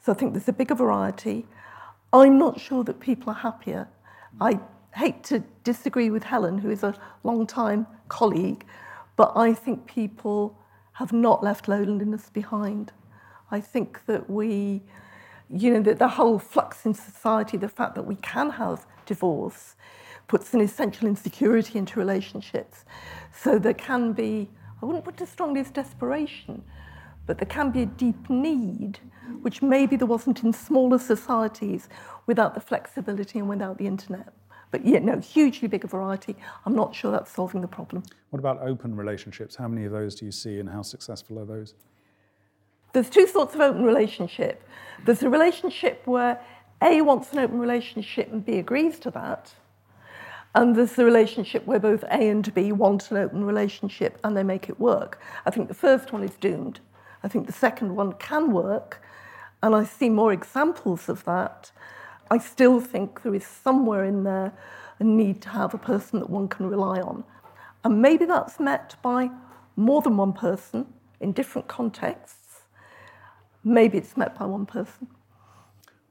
So 0.00 0.12
I 0.12 0.14
think 0.16 0.32
there's 0.32 0.48
a 0.48 0.52
bigger 0.52 0.74
variety. 0.74 1.46
I'm 2.12 2.36
not 2.36 2.60
sure 2.60 2.84
that 2.84 3.00
people 3.00 3.30
are 3.30 3.36
happier. 3.36 3.88
I 4.40 4.60
hate 4.94 5.22
to 5.24 5.44
disagree 5.62 6.10
with 6.10 6.24
Helen, 6.24 6.58
who 6.58 6.70
is 6.70 6.82
a 6.82 6.94
long-time 7.22 7.86
colleague, 8.08 8.64
but 9.16 9.32
I 9.36 9.54
think 9.54 9.86
people 9.86 10.58
have 10.94 11.12
not 11.12 11.42
left 11.42 11.68
loneliness 11.68 12.28
behind. 12.30 12.92
I 13.50 13.60
think 13.60 14.04
that 14.06 14.28
we, 14.28 14.82
you 15.48 15.72
know, 15.72 15.82
that 15.82 15.98
the 15.98 16.08
whole 16.08 16.38
flux 16.38 16.86
in 16.86 16.94
society, 16.94 17.56
the 17.56 17.68
fact 17.68 17.94
that 17.94 18.06
we 18.06 18.16
can 18.16 18.50
have 18.50 18.86
divorce, 19.06 19.76
puts 20.26 20.54
an 20.54 20.60
essential 20.60 21.06
insecurity 21.06 21.78
into 21.78 21.98
relationships. 21.98 22.84
So 23.32 23.58
there 23.58 23.74
can 23.74 24.12
be, 24.12 24.50
I 24.80 24.86
wouldn't 24.86 25.04
put 25.04 25.16
it 25.16 25.22
as 25.22 25.28
strongly 25.28 25.60
as 25.60 25.70
desperation, 25.70 26.62
but 27.26 27.38
there 27.38 27.46
can 27.46 27.70
be 27.70 27.82
a 27.82 27.86
deep 27.86 28.28
need, 28.30 28.98
which 29.42 29.62
maybe 29.62 29.96
there 29.96 30.06
wasn't 30.06 30.42
in 30.42 30.52
smaller 30.52 30.98
societies 30.98 31.88
without 32.26 32.54
the 32.54 32.60
flexibility 32.60 33.38
and 33.38 33.48
without 33.48 33.78
the 33.78 33.86
internet. 33.86 34.32
But 34.70 34.84
yeah, 34.84 34.98
no, 34.98 35.20
hugely 35.20 35.68
bigger 35.68 35.86
variety. 35.86 36.34
I'm 36.66 36.74
not 36.74 36.94
sure 36.94 37.12
that's 37.12 37.30
solving 37.30 37.60
the 37.60 37.68
problem. 37.68 38.02
What 38.30 38.40
about 38.40 38.60
open 38.60 38.96
relationships? 38.96 39.54
How 39.54 39.68
many 39.68 39.84
of 39.84 39.92
those 39.92 40.14
do 40.16 40.24
you 40.24 40.32
see 40.32 40.58
and 40.58 40.68
how 40.68 40.82
successful 40.82 41.38
are 41.38 41.44
those? 41.44 41.74
There's 42.94 43.10
two 43.10 43.26
sorts 43.26 43.56
of 43.56 43.60
open 43.60 43.82
relationship. 43.82 44.62
There's 45.04 45.24
a 45.24 45.28
relationship 45.28 46.06
where 46.06 46.40
A 46.80 47.02
wants 47.02 47.32
an 47.32 47.40
open 47.40 47.58
relationship 47.58 48.32
and 48.32 48.46
B 48.46 48.58
agrees 48.58 49.00
to 49.00 49.10
that. 49.10 49.52
And 50.54 50.76
there's 50.76 50.92
the 50.92 51.04
relationship 51.04 51.66
where 51.66 51.80
both 51.80 52.04
A 52.04 52.28
and 52.28 52.54
B 52.54 52.70
want 52.70 53.10
an 53.10 53.16
open 53.16 53.44
relationship 53.44 54.20
and 54.22 54.36
they 54.36 54.44
make 54.44 54.68
it 54.68 54.78
work. 54.78 55.20
I 55.44 55.50
think 55.50 55.66
the 55.66 55.74
first 55.74 56.12
one 56.12 56.22
is 56.22 56.36
doomed. 56.36 56.78
I 57.24 57.28
think 57.28 57.48
the 57.48 57.52
second 57.52 57.96
one 57.96 58.12
can 58.12 58.52
work. 58.52 59.02
And 59.60 59.74
I 59.74 59.82
see 59.82 60.08
more 60.08 60.32
examples 60.32 61.08
of 61.08 61.24
that. 61.24 61.72
I 62.30 62.38
still 62.38 62.80
think 62.80 63.22
there 63.22 63.34
is 63.34 63.44
somewhere 63.44 64.04
in 64.04 64.22
there 64.22 64.52
a 65.00 65.04
need 65.04 65.42
to 65.42 65.48
have 65.48 65.74
a 65.74 65.78
person 65.78 66.20
that 66.20 66.30
one 66.30 66.46
can 66.46 66.70
rely 66.70 67.00
on. 67.00 67.24
And 67.82 68.00
maybe 68.00 68.24
that's 68.24 68.60
met 68.60 68.94
by 69.02 69.30
more 69.74 70.00
than 70.00 70.16
one 70.16 70.32
person 70.32 70.86
in 71.18 71.32
different 71.32 71.66
contexts 71.66 72.43
maybe 73.64 73.98
it's 73.98 74.16
met 74.16 74.38
by 74.38 74.44
one 74.44 74.66
person. 74.66 75.06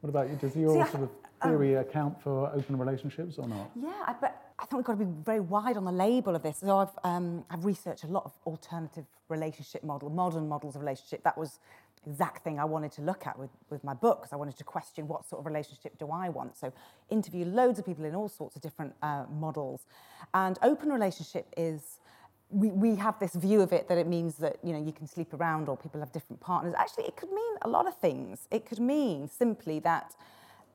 What 0.01 0.09
about 0.09 0.29
you? 0.29 0.35
Does 0.35 0.55
your 0.55 0.85
See, 0.85 0.91
sort 0.91 1.03
of 1.03 1.09
theory 1.41 1.77
um, 1.77 1.81
account 1.81 2.21
for 2.21 2.47
open 2.53 2.77
relationships 2.77 3.37
or 3.37 3.47
not? 3.47 3.71
Yeah, 3.75 4.13
but 4.19 4.51
I 4.59 4.65
think 4.65 4.77
we've 4.77 4.85
got 4.85 4.99
to 4.99 5.05
be 5.05 5.11
very 5.23 5.39
wide 5.39 5.77
on 5.77 5.85
the 5.85 5.91
label 5.91 6.35
of 6.35 6.43
this. 6.43 6.57
So 6.57 6.77
I've, 6.77 6.99
um, 7.03 7.45
I've 7.49 7.65
researched 7.65 8.03
a 8.03 8.07
lot 8.07 8.25
of 8.25 8.31
alternative 8.45 9.05
relationship 9.29 9.83
model, 9.83 10.09
modern 10.09 10.47
models 10.47 10.75
of 10.75 10.81
relationship. 10.81 11.23
That 11.23 11.37
was 11.37 11.59
the 12.03 12.09
exact 12.11 12.43
thing 12.43 12.59
I 12.59 12.65
wanted 12.65 12.91
to 12.93 13.01
look 13.01 13.25
at 13.25 13.39
with, 13.39 13.49
with 13.69 13.83
my 13.83 13.93
book, 13.93 14.21
because 14.21 14.33
I 14.33 14.35
wanted 14.35 14.57
to 14.57 14.63
question 14.63 15.07
what 15.07 15.25
sort 15.25 15.39
of 15.39 15.45
relationship 15.45 15.97
do 15.97 16.09
I 16.11 16.29
want. 16.29 16.57
So 16.57 16.73
interview 17.09 17.45
loads 17.45 17.79
of 17.79 17.85
people 17.85 18.03
in 18.05 18.13
all 18.15 18.29
sorts 18.29 18.55
of 18.55 18.61
different 18.61 18.93
uh, 19.01 19.23
models. 19.31 19.85
And 20.33 20.59
open 20.61 20.89
relationship 20.89 21.47
is, 21.55 21.99
we, 22.53 22.69
we 22.69 22.95
have 22.95 23.19
this 23.19 23.33
view 23.35 23.61
of 23.61 23.73
it 23.73 23.87
that 23.87 23.97
it 23.97 24.07
means 24.07 24.35
that, 24.35 24.57
you 24.63 24.73
know, 24.73 24.83
you 24.83 24.93
can 24.93 25.07
sleep 25.07 25.33
around 25.33 25.67
or 25.67 25.75
people 25.75 25.99
have 25.99 26.11
different 26.11 26.39
partners. 26.39 26.73
Actually, 26.77 27.05
it 27.05 27.15
could 27.15 27.31
mean 27.31 27.55
a 27.63 27.69
lot 27.69 27.87
of 27.87 27.97
things. 27.97 28.47
It 28.51 28.65
could 28.65 28.79
mean 28.79 29.27
simply 29.27 29.79
that 29.79 30.15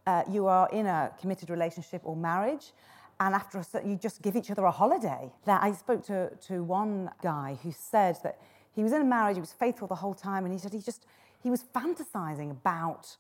uh, 0.07 0.23
you 0.31 0.47
are 0.47 0.69
in 0.71 0.87
a 0.87 1.11
committed 1.21 1.51
relationship 1.51 2.03
or 2.05 2.17
marriage 2.17 2.73
and 3.21 3.35
after 3.35 3.59
a 3.59 3.65
certain, 3.65 3.91
you 3.91 3.97
just 3.97 4.23
give 4.23 4.37
each 4.37 4.51
other 4.51 4.65
a 4.65 4.71
holiday. 4.71 5.31
That 5.45 5.63
I 5.63 5.73
spoke 5.73 6.05
to, 6.07 6.31
to 6.47 6.63
one 6.63 7.11
guy 7.23 7.59
who 7.63 7.73
said 7.73 8.17
that 8.23 8.41
he 8.73 8.83
was 8.83 8.93
in 8.93 9.01
a 9.01 9.05
marriage, 9.05 9.37
he 9.37 9.41
was 9.41 9.53
faithful 9.53 9.89
the 9.89 9.97
whole 9.97 10.15
time, 10.15 10.45
and 10.45 10.53
he 10.53 10.59
said 10.59 10.73
he 10.73 10.81
just 10.81 11.07
he 11.41 11.51
was 11.51 11.65
fantasizing 11.75 12.51
about 12.51 13.17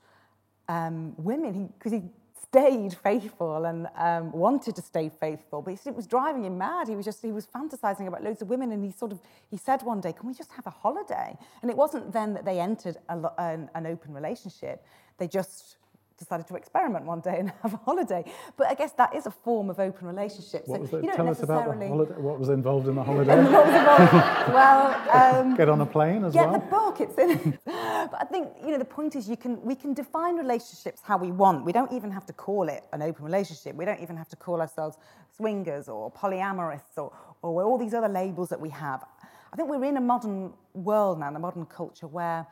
um, 0.68 1.14
women 1.16 1.72
because 1.78 1.92
he, 1.92 1.98
he, 1.98 2.10
stayed 2.42 2.94
faithful 2.94 3.64
and 3.64 3.88
um, 3.96 4.32
wanted 4.32 4.76
to 4.76 4.82
stay 4.82 5.10
faithful, 5.20 5.62
but 5.62 5.78
it 5.86 5.94
was 5.94 6.06
driving 6.06 6.44
him 6.44 6.58
mad. 6.58 6.88
He 6.88 6.96
was 6.96 7.04
just 7.04 7.22
he 7.22 7.32
was 7.32 7.46
fantasizing 7.46 8.06
about 8.06 8.22
loads 8.22 8.42
of 8.42 8.48
women, 8.48 8.72
and 8.72 8.84
he 8.84 8.92
sort 8.92 9.12
of 9.12 9.20
he 9.50 9.56
said 9.56 9.82
one 9.82 10.00
day, 10.00 10.12
"Can 10.12 10.26
we 10.26 10.34
just 10.34 10.52
have 10.52 10.66
a 10.66 10.70
holiday?" 10.70 11.36
And 11.62 11.70
it 11.70 11.76
wasn't 11.76 12.12
then 12.12 12.34
that 12.34 12.44
they 12.44 12.60
entered 12.60 12.96
a, 13.08 13.30
an, 13.38 13.70
an 13.74 13.86
open 13.86 14.14
relationship; 14.14 14.84
they 15.18 15.28
just 15.28 15.76
decided 16.18 16.46
to 16.48 16.56
experiment 16.56 17.04
one 17.04 17.20
day 17.20 17.36
and 17.38 17.52
have 17.62 17.74
a 17.74 17.78
holiday. 17.78 18.24
But 18.56 18.66
I 18.66 18.74
guess 18.74 18.92
that 18.92 19.14
is 19.14 19.26
a 19.26 19.30
form 19.30 19.70
of 19.70 19.78
open 19.78 20.06
relationship. 20.06 20.66
What 20.66 20.76
so 20.76 20.80
was 20.82 20.90
that? 20.90 21.02
You 21.02 21.08
don't 21.08 21.16
Tell 21.16 21.26
necessarily... 21.26 21.62
us 21.62 21.66
about 21.66 21.80
the 21.80 21.88
holiday. 21.88 22.14
What 22.20 22.38
was 22.38 22.48
involved 22.48 22.88
in 22.88 22.94
the 22.96 23.04
holiday? 23.04 23.36
well, 23.36 25.40
um, 25.40 25.56
get 25.56 25.68
on 25.68 25.80
a 25.80 25.86
plane 25.86 26.24
as 26.24 26.32
get 26.32 26.48
well. 26.48 26.58
Get 26.58 26.70
the 26.70 26.76
book. 26.76 27.00
It's 27.00 27.18
in. 27.18 27.58
But 28.06 28.20
I 28.20 28.24
think 28.24 28.48
you 28.62 28.70
know 28.70 28.78
the 28.78 28.84
point 28.84 29.16
is 29.16 29.28
you 29.28 29.36
can 29.36 29.60
we 29.62 29.74
can 29.74 29.94
define 29.94 30.36
relationships 30.36 31.00
how 31.02 31.16
we 31.18 31.32
want. 31.32 31.64
We 31.64 31.72
don't 31.72 31.92
even 31.92 32.10
have 32.10 32.26
to 32.26 32.32
call 32.32 32.68
it 32.68 32.84
an 32.92 33.02
open 33.02 33.24
relationship. 33.24 33.74
We 33.76 33.84
don't 33.84 34.00
even 34.00 34.16
have 34.16 34.28
to 34.28 34.36
call 34.36 34.60
ourselves 34.60 34.96
swingers 35.36 35.88
or 35.88 36.10
polyamorous 36.12 36.82
or 36.96 37.12
or 37.42 37.62
all 37.62 37.78
these 37.78 37.94
other 37.94 38.08
labels 38.08 38.48
that 38.50 38.60
we 38.60 38.70
have. 38.70 39.04
I 39.52 39.56
think 39.56 39.68
we're 39.68 39.84
in 39.84 39.96
a 39.96 40.00
modern 40.00 40.52
world 40.74 41.18
now, 41.20 41.28
in 41.28 41.36
a 41.36 41.38
modern 41.38 41.66
culture 41.66 42.06
where 42.06 42.46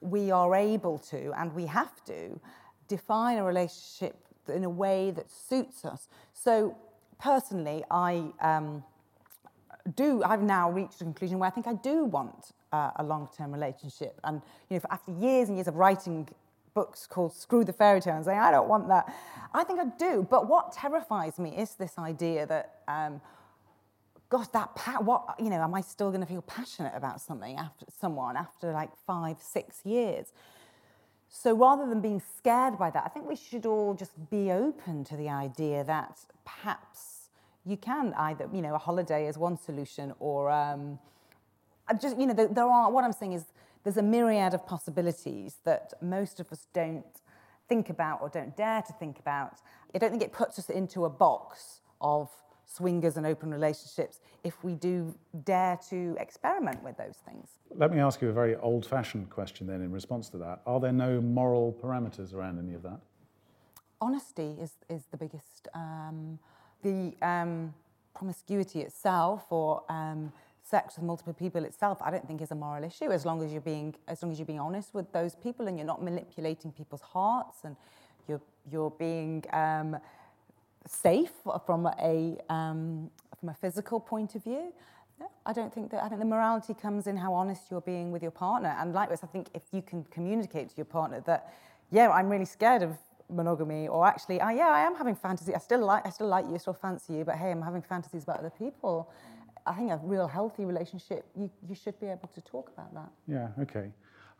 we 0.00 0.30
are 0.30 0.54
able 0.54 0.98
to 0.98 1.32
and 1.38 1.54
we 1.54 1.66
have 1.66 2.04
to 2.06 2.40
define 2.88 3.38
a 3.38 3.44
relationship 3.44 4.16
in 4.48 4.64
a 4.64 4.70
way 4.70 5.10
that 5.12 5.30
suits 5.30 5.84
us. 5.84 6.08
So 6.32 6.76
personally, 7.20 7.84
I 7.90 8.32
um, 8.40 8.82
do. 9.94 10.22
I've 10.22 10.42
now 10.42 10.70
reached 10.70 11.00
a 11.00 11.04
conclusion 11.04 11.38
where 11.38 11.48
I 11.48 11.50
think 11.50 11.66
I 11.66 11.74
do 11.74 12.04
want 12.04 12.52
uh, 12.72 12.90
a 12.96 13.02
long-term 13.02 13.52
relationship. 13.52 14.20
And 14.24 14.40
you 14.68 14.76
know, 14.76 14.82
after 14.90 15.12
years 15.12 15.48
and 15.48 15.56
years 15.56 15.68
of 15.68 15.76
writing 15.76 16.28
books 16.74 17.06
called 17.06 17.34
"Screw 17.34 17.64
the 17.64 17.72
Fairy 17.72 18.00
Tale" 18.00 18.16
and 18.16 18.24
saying 18.24 18.38
I 18.38 18.50
don't 18.50 18.68
want 18.68 18.88
that, 18.88 19.12
I 19.52 19.64
think 19.64 19.80
I 19.80 19.86
do. 19.98 20.26
But 20.28 20.48
what 20.48 20.72
terrifies 20.72 21.38
me 21.38 21.56
is 21.56 21.74
this 21.74 21.98
idea 21.98 22.46
that. 22.46 22.80
Um, 22.88 23.20
gosh, 24.28 24.48
that 24.48 24.74
pa- 24.74 24.98
what 24.98 25.34
you 25.38 25.50
know, 25.50 25.60
am 25.60 25.74
I 25.74 25.82
still 25.82 26.08
going 26.08 26.22
to 26.22 26.26
feel 26.26 26.40
passionate 26.40 26.94
about 26.94 27.20
something 27.20 27.58
after 27.58 27.84
someone 28.00 28.34
after 28.34 28.72
like 28.72 28.88
five, 29.06 29.36
six 29.42 29.84
years? 29.84 30.32
So 31.28 31.54
rather 31.54 31.86
than 31.86 32.00
being 32.00 32.22
scared 32.36 32.78
by 32.78 32.90
that, 32.90 33.04
I 33.06 33.08
think 33.08 33.26
we 33.26 33.36
should 33.36 33.64
all 33.64 33.94
just 33.94 34.12
be 34.30 34.52
open 34.52 35.04
to 35.04 35.16
the 35.16 35.30
idea 35.30 35.84
that 35.84 36.18
perhaps 36.44 37.11
you 37.64 37.76
can 37.76 38.12
either, 38.14 38.48
you 38.52 38.62
know, 38.62 38.74
a 38.74 38.78
holiday 38.78 39.28
is 39.28 39.38
one 39.38 39.56
solution 39.56 40.12
or 40.18 40.50
um, 40.50 40.98
just, 42.00 42.18
you 42.18 42.26
know, 42.26 42.34
there 42.34 42.64
are, 42.64 42.90
what 42.90 43.04
I'm 43.04 43.12
saying 43.12 43.32
is 43.32 43.44
there's 43.84 43.96
a 43.96 44.02
myriad 44.02 44.54
of 44.54 44.66
possibilities 44.66 45.56
that 45.64 45.92
most 46.00 46.40
of 46.40 46.50
us 46.52 46.66
don't 46.72 47.04
think 47.68 47.88
about 47.90 48.20
or 48.20 48.28
don't 48.28 48.56
dare 48.56 48.82
to 48.82 48.92
think 48.94 49.18
about. 49.18 49.60
I 49.94 49.98
don't 49.98 50.10
think 50.10 50.22
it 50.22 50.32
puts 50.32 50.58
us 50.58 50.70
into 50.70 51.04
a 51.04 51.10
box 51.10 51.80
of 52.00 52.30
swingers 52.66 53.16
and 53.16 53.26
open 53.26 53.50
relationships 53.50 54.20
if 54.44 54.64
we 54.64 54.74
do 54.74 55.14
dare 55.44 55.78
to 55.90 56.16
experiment 56.18 56.82
with 56.82 56.96
those 56.96 57.16
things. 57.26 57.48
Let 57.74 57.92
me 57.92 58.00
ask 58.00 58.20
you 58.22 58.28
a 58.28 58.32
very 58.32 58.56
old 58.56 58.86
fashioned 58.86 59.30
question 59.30 59.66
then 59.66 59.82
in 59.82 59.92
response 59.92 60.28
to 60.30 60.38
that. 60.38 60.62
Are 60.66 60.80
there 60.80 60.92
no 60.92 61.20
moral 61.20 61.76
parameters 61.82 62.34
around 62.34 62.58
any 62.58 62.74
of 62.74 62.82
that? 62.82 63.00
Honesty 64.00 64.56
is, 64.60 64.72
is 64.88 65.04
the 65.10 65.16
biggest. 65.16 65.68
Um, 65.74 66.38
the 66.82 67.14
um, 67.22 67.74
promiscuity 68.14 68.80
itself 68.80 69.44
or 69.50 69.82
um, 69.88 70.32
sex 70.62 70.96
with 70.96 71.04
multiple 71.04 71.32
people 71.32 71.64
itself, 71.64 71.98
I 72.00 72.10
don't 72.10 72.26
think 72.26 72.40
is 72.40 72.50
a 72.50 72.54
moral 72.54 72.84
issue 72.84 73.10
as 73.10 73.24
long 73.24 73.42
as 73.42 73.52
you're 73.52 73.60
being 73.60 73.94
as 74.08 74.22
long 74.22 74.32
as 74.32 74.38
you're 74.38 74.46
being 74.46 74.60
honest 74.60 74.94
with 74.94 75.10
those 75.12 75.34
people 75.34 75.66
and 75.68 75.76
you're 75.76 75.86
not 75.86 76.02
manipulating 76.02 76.72
people's 76.72 77.02
hearts 77.02 77.58
and 77.64 77.76
you're 78.28 78.40
you're 78.70 78.90
being 78.90 79.44
um, 79.52 79.96
safe 80.86 81.32
from 81.66 81.86
a 81.86 82.36
um, 82.48 83.10
from 83.38 83.48
a 83.48 83.54
physical 83.54 84.00
point 84.00 84.34
of 84.34 84.44
view. 84.44 84.72
I 85.46 85.52
don't 85.52 85.72
think 85.72 85.90
that. 85.90 86.02
I 86.02 86.08
think 86.08 86.20
the 86.20 86.26
morality 86.26 86.74
comes 86.74 87.06
in 87.06 87.16
how 87.16 87.32
honest 87.34 87.70
you're 87.70 87.80
being 87.80 88.10
with 88.12 88.22
your 88.22 88.30
partner. 88.30 88.76
And 88.78 88.92
likewise, 88.92 89.20
I 89.22 89.26
think 89.26 89.48
if 89.54 89.62
you 89.72 89.82
can 89.82 90.04
communicate 90.04 90.70
to 90.70 90.76
your 90.76 90.84
partner 90.84 91.22
that, 91.26 91.52
yeah, 91.90 92.10
I'm 92.10 92.28
really 92.28 92.44
scared 92.44 92.82
of 92.82 92.96
monogamy, 93.32 93.88
or 93.88 94.06
actually, 94.06 94.40
oh, 94.40 94.50
yeah, 94.50 94.68
I 94.68 94.80
am 94.80 94.94
having 94.94 95.14
fantasy. 95.14 95.54
I 95.54 95.58
still 95.58 95.84
like, 95.84 96.06
I 96.06 96.10
still 96.10 96.28
like 96.28 96.46
you, 96.48 96.58
still 96.58 96.74
fancy 96.74 97.14
you, 97.14 97.24
but 97.24 97.36
hey, 97.36 97.50
I'm 97.50 97.62
having 97.62 97.82
fantasies 97.82 98.24
about 98.24 98.38
other 98.38 98.50
people. 98.50 99.10
I 99.66 99.74
think 99.74 99.90
a 99.92 100.00
real 100.02 100.26
healthy 100.26 100.64
relationship, 100.64 101.24
you, 101.36 101.50
you 101.68 101.74
should 101.74 101.98
be 102.00 102.06
able 102.06 102.28
to 102.34 102.40
talk 102.40 102.70
about 102.74 102.92
that. 102.94 103.10
Yeah. 103.26 103.48
Okay. 103.62 103.90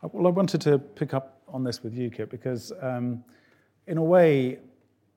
Uh, 0.03 0.09
well, 0.11 0.27
I 0.27 0.29
wanted 0.29 0.61
to 0.61 0.79
pick 0.79 1.13
up 1.13 1.41
on 1.47 1.63
this 1.63 1.83
with 1.83 1.93
you, 1.93 2.09
Kit, 2.09 2.29
because 2.29 2.73
um, 2.81 3.23
in 3.87 3.97
a 3.97 4.03
way, 4.03 4.59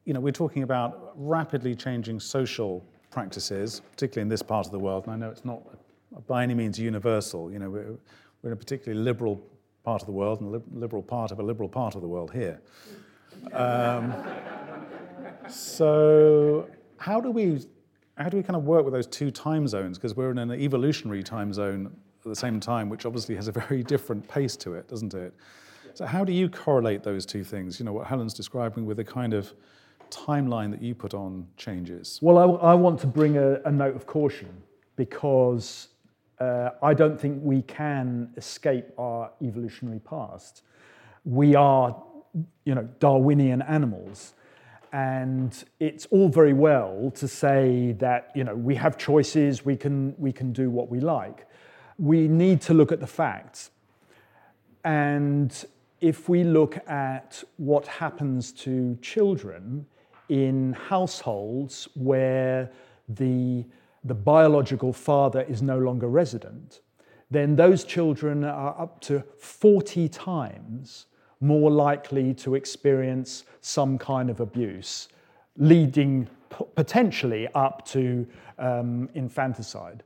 you 0.04 0.14
know, 0.14 0.20
we're 0.20 0.32
talking 0.32 0.62
about 0.62 1.12
rapidly 1.16 1.74
changing 1.74 2.20
social 2.20 2.84
practices, 3.10 3.80
particularly 3.92 4.22
in 4.22 4.28
this 4.28 4.42
part 4.42 4.66
of 4.66 4.72
the 4.72 4.78
world, 4.78 5.04
and 5.04 5.12
I 5.12 5.16
know 5.16 5.30
it's 5.30 5.44
not 5.44 5.62
by 6.26 6.42
any 6.42 6.54
means 6.54 6.78
universal. 6.78 7.50
You 7.50 7.58
know, 7.58 7.70
we're, 7.70 7.98
we're 8.42 8.50
in 8.50 8.52
a 8.52 8.56
particularly 8.56 9.02
liberal 9.02 9.42
part 9.84 10.02
of 10.02 10.06
the 10.06 10.12
world 10.12 10.40
and 10.40 10.54
a 10.54 10.62
liberal 10.78 11.02
part 11.02 11.30
of 11.32 11.40
a 11.40 11.42
liberal 11.42 11.68
part 11.68 11.94
of 11.94 12.00
the 12.00 12.08
world 12.08 12.32
here. 12.32 12.60
Um, 13.52 14.14
so, 15.48 16.68
how 16.98 17.20
do 17.20 17.30
we 17.30 17.66
how 18.16 18.28
do 18.28 18.36
we 18.36 18.42
kind 18.42 18.56
of 18.56 18.64
work 18.64 18.84
with 18.84 18.94
those 18.94 19.06
two 19.06 19.30
time 19.30 19.68
zones? 19.68 19.98
Because 19.98 20.16
we're 20.16 20.30
in 20.30 20.38
an 20.38 20.50
evolutionary 20.52 21.22
time 21.22 21.52
zone 21.52 21.86
at 21.86 22.28
the 22.28 22.36
same 22.36 22.60
time, 22.60 22.88
which 22.88 23.06
obviously 23.06 23.36
has 23.36 23.48
a 23.48 23.52
very 23.52 23.82
different 23.82 24.26
pace 24.28 24.56
to 24.56 24.74
it, 24.74 24.88
doesn't 24.88 25.14
it? 25.14 25.34
So, 25.94 26.04
how 26.04 26.24
do 26.24 26.32
you 26.32 26.48
correlate 26.48 27.02
those 27.02 27.24
two 27.24 27.44
things? 27.44 27.78
You 27.78 27.86
know, 27.86 27.92
what 27.92 28.06
Helen's 28.06 28.34
describing 28.34 28.84
with 28.86 28.96
the 28.98 29.04
kind 29.04 29.32
of 29.32 29.54
timeline 30.10 30.70
that 30.70 30.82
you 30.82 30.94
put 30.94 31.14
on 31.14 31.46
changes? 31.56 32.18
Well, 32.22 32.38
I, 32.38 32.72
I 32.72 32.74
want 32.74 33.00
to 33.00 33.06
bring 33.06 33.36
a, 33.36 33.60
a, 33.64 33.72
note 33.72 33.96
of 33.96 34.06
caution 34.06 34.50
because 34.96 35.88
uh, 36.38 36.70
I 36.82 36.94
don't 36.94 37.20
think 37.20 37.40
we 37.42 37.62
can 37.62 38.30
escape 38.36 38.86
our 38.98 39.30
evolutionary 39.42 40.00
past. 40.00 40.62
We 41.24 41.54
are, 41.54 42.02
you 42.64 42.74
know, 42.74 42.88
Darwinian 43.00 43.62
animals. 43.62 44.34
And 44.92 45.64
it's 45.80 46.06
all 46.06 46.28
very 46.28 46.52
well 46.52 47.12
to 47.16 47.28
say 47.28 47.92
that 47.98 48.30
you 48.34 48.44
know 48.44 48.54
we 48.54 48.74
have 48.76 48.96
choices, 48.96 49.64
we 49.64 49.76
can 49.76 50.14
we 50.18 50.32
can 50.32 50.52
do 50.52 50.70
what 50.70 50.88
we 50.88 51.00
like. 51.00 51.46
We 51.98 52.28
need 52.28 52.60
to 52.62 52.74
look 52.74 52.92
at 52.92 53.00
the 53.00 53.06
facts. 53.06 53.70
And 54.84 55.64
if 56.00 56.28
we 56.28 56.44
look 56.44 56.76
at 56.88 57.42
what 57.56 57.86
happens 57.86 58.52
to 58.52 58.96
children 59.02 59.86
in 60.28 60.72
households 60.74 61.88
where 61.94 62.70
the, 63.08 63.64
the 64.04 64.14
biological 64.14 64.92
father 64.92 65.42
is 65.42 65.62
no 65.62 65.78
longer 65.78 66.08
resident, 66.08 66.80
then 67.30 67.56
those 67.56 67.84
children 67.84 68.44
are 68.44 68.80
up 68.80 69.00
to 69.00 69.24
40 69.38 70.08
times 70.08 71.06
more 71.40 71.70
likely 71.70 72.34
to 72.34 72.54
experience 72.54 73.44
some 73.60 73.98
kind 73.98 74.30
of 74.30 74.40
abuse, 74.40 75.08
leading 75.56 76.28
potentially 76.74 77.48
up 77.54 77.84
to 77.86 78.26
um, 78.58 79.08
infanticide. 79.14 80.02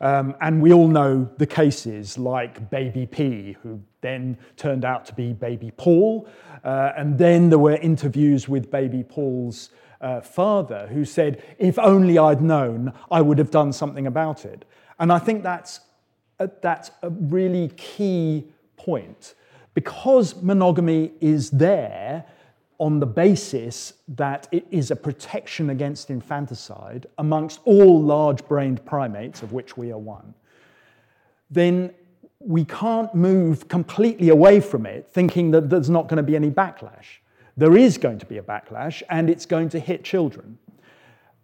Um, 0.00 0.34
and 0.40 0.60
we 0.60 0.72
all 0.72 0.88
know 0.88 1.30
the 1.38 1.46
cases 1.46 2.18
like 2.18 2.68
Baby 2.70 3.06
P, 3.06 3.56
who 3.62 3.80
then 4.00 4.36
turned 4.56 4.84
out 4.84 5.06
to 5.06 5.14
be 5.14 5.32
Baby 5.32 5.70
Paul. 5.76 6.28
Uh, 6.64 6.90
and 6.96 7.16
then 7.16 7.48
there 7.48 7.60
were 7.60 7.76
interviews 7.76 8.48
with 8.48 8.68
Baby 8.68 9.04
Paul's 9.04 9.70
uh, 10.00 10.20
father 10.20 10.88
who 10.88 11.04
said, 11.04 11.42
If 11.58 11.78
only 11.78 12.18
I'd 12.18 12.42
known, 12.42 12.92
I 13.12 13.20
would 13.20 13.38
have 13.38 13.52
done 13.52 13.72
something 13.72 14.08
about 14.08 14.44
it. 14.44 14.64
And 14.98 15.12
I 15.12 15.20
think 15.20 15.44
that's 15.44 15.80
a, 16.40 16.50
that's 16.60 16.90
a 17.02 17.10
really 17.10 17.68
key 17.76 18.48
point. 18.76 19.34
Because 19.74 20.40
monogamy 20.42 21.12
is 21.20 21.50
there 21.50 22.24
on 22.78 22.98
the 22.98 23.06
basis 23.06 23.94
that 24.08 24.48
it 24.50 24.66
is 24.70 24.90
a 24.90 24.96
protection 24.96 25.70
against 25.70 26.10
infanticide 26.10 27.06
amongst 27.18 27.60
all 27.64 28.02
large 28.02 28.44
brained 28.46 28.84
primates, 28.84 29.42
of 29.42 29.52
which 29.52 29.76
we 29.76 29.92
are 29.92 29.98
one, 29.98 30.34
then 31.50 31.92
we 32.40 32.64
can't 32.64 33.14
move 33.14 33.68
completely 33.68 34.30
away 34.30 34.60
from 34.60 34.84
it 34.84 35.08
thinking 35.12 35.52
that 35.52 35.70
there's 35.70 35.90
not 35.90 36.08
going 36.08 36.16
to 36.16 36.22
be 36.22 36.34
any 36.34 36.50
backlash. 36.50 37.20
There 37.56 37.76
is 37.76 37.98
going 37.98 38.18
to 38.18 38.26
be 38.26 38.38
a 38.38 38.42
backlash, 38.42 39.02
and 39.10 39.28
it's 39.28 39.46
going 39.46 39.68
to 39.70 39.78
hit 39.78 40.04
children. 40.04 40.58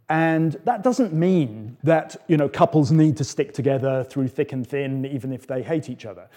And 0.08 0.56
that 0.64 0.82
doesn't 0.82 1.12
mean 1.12 1.76
that 1.84 2.16
you 2.28 2.36
know, 2.36 2.48
couples 2.48 2.90
need 2.90 3.16
to 3.18 3.24
stick 3.24 3.52
together 3.52 4.04
through 4.04 4.28
thick 4.28 4.52
and 4.52 4.66
thin, 4.66 5.04
even 5.04 5.32
if 5.32 5.46
they 5.46 5.62
hate 5.62 5.90
each 5.90 6.06
other. 6.06 6.28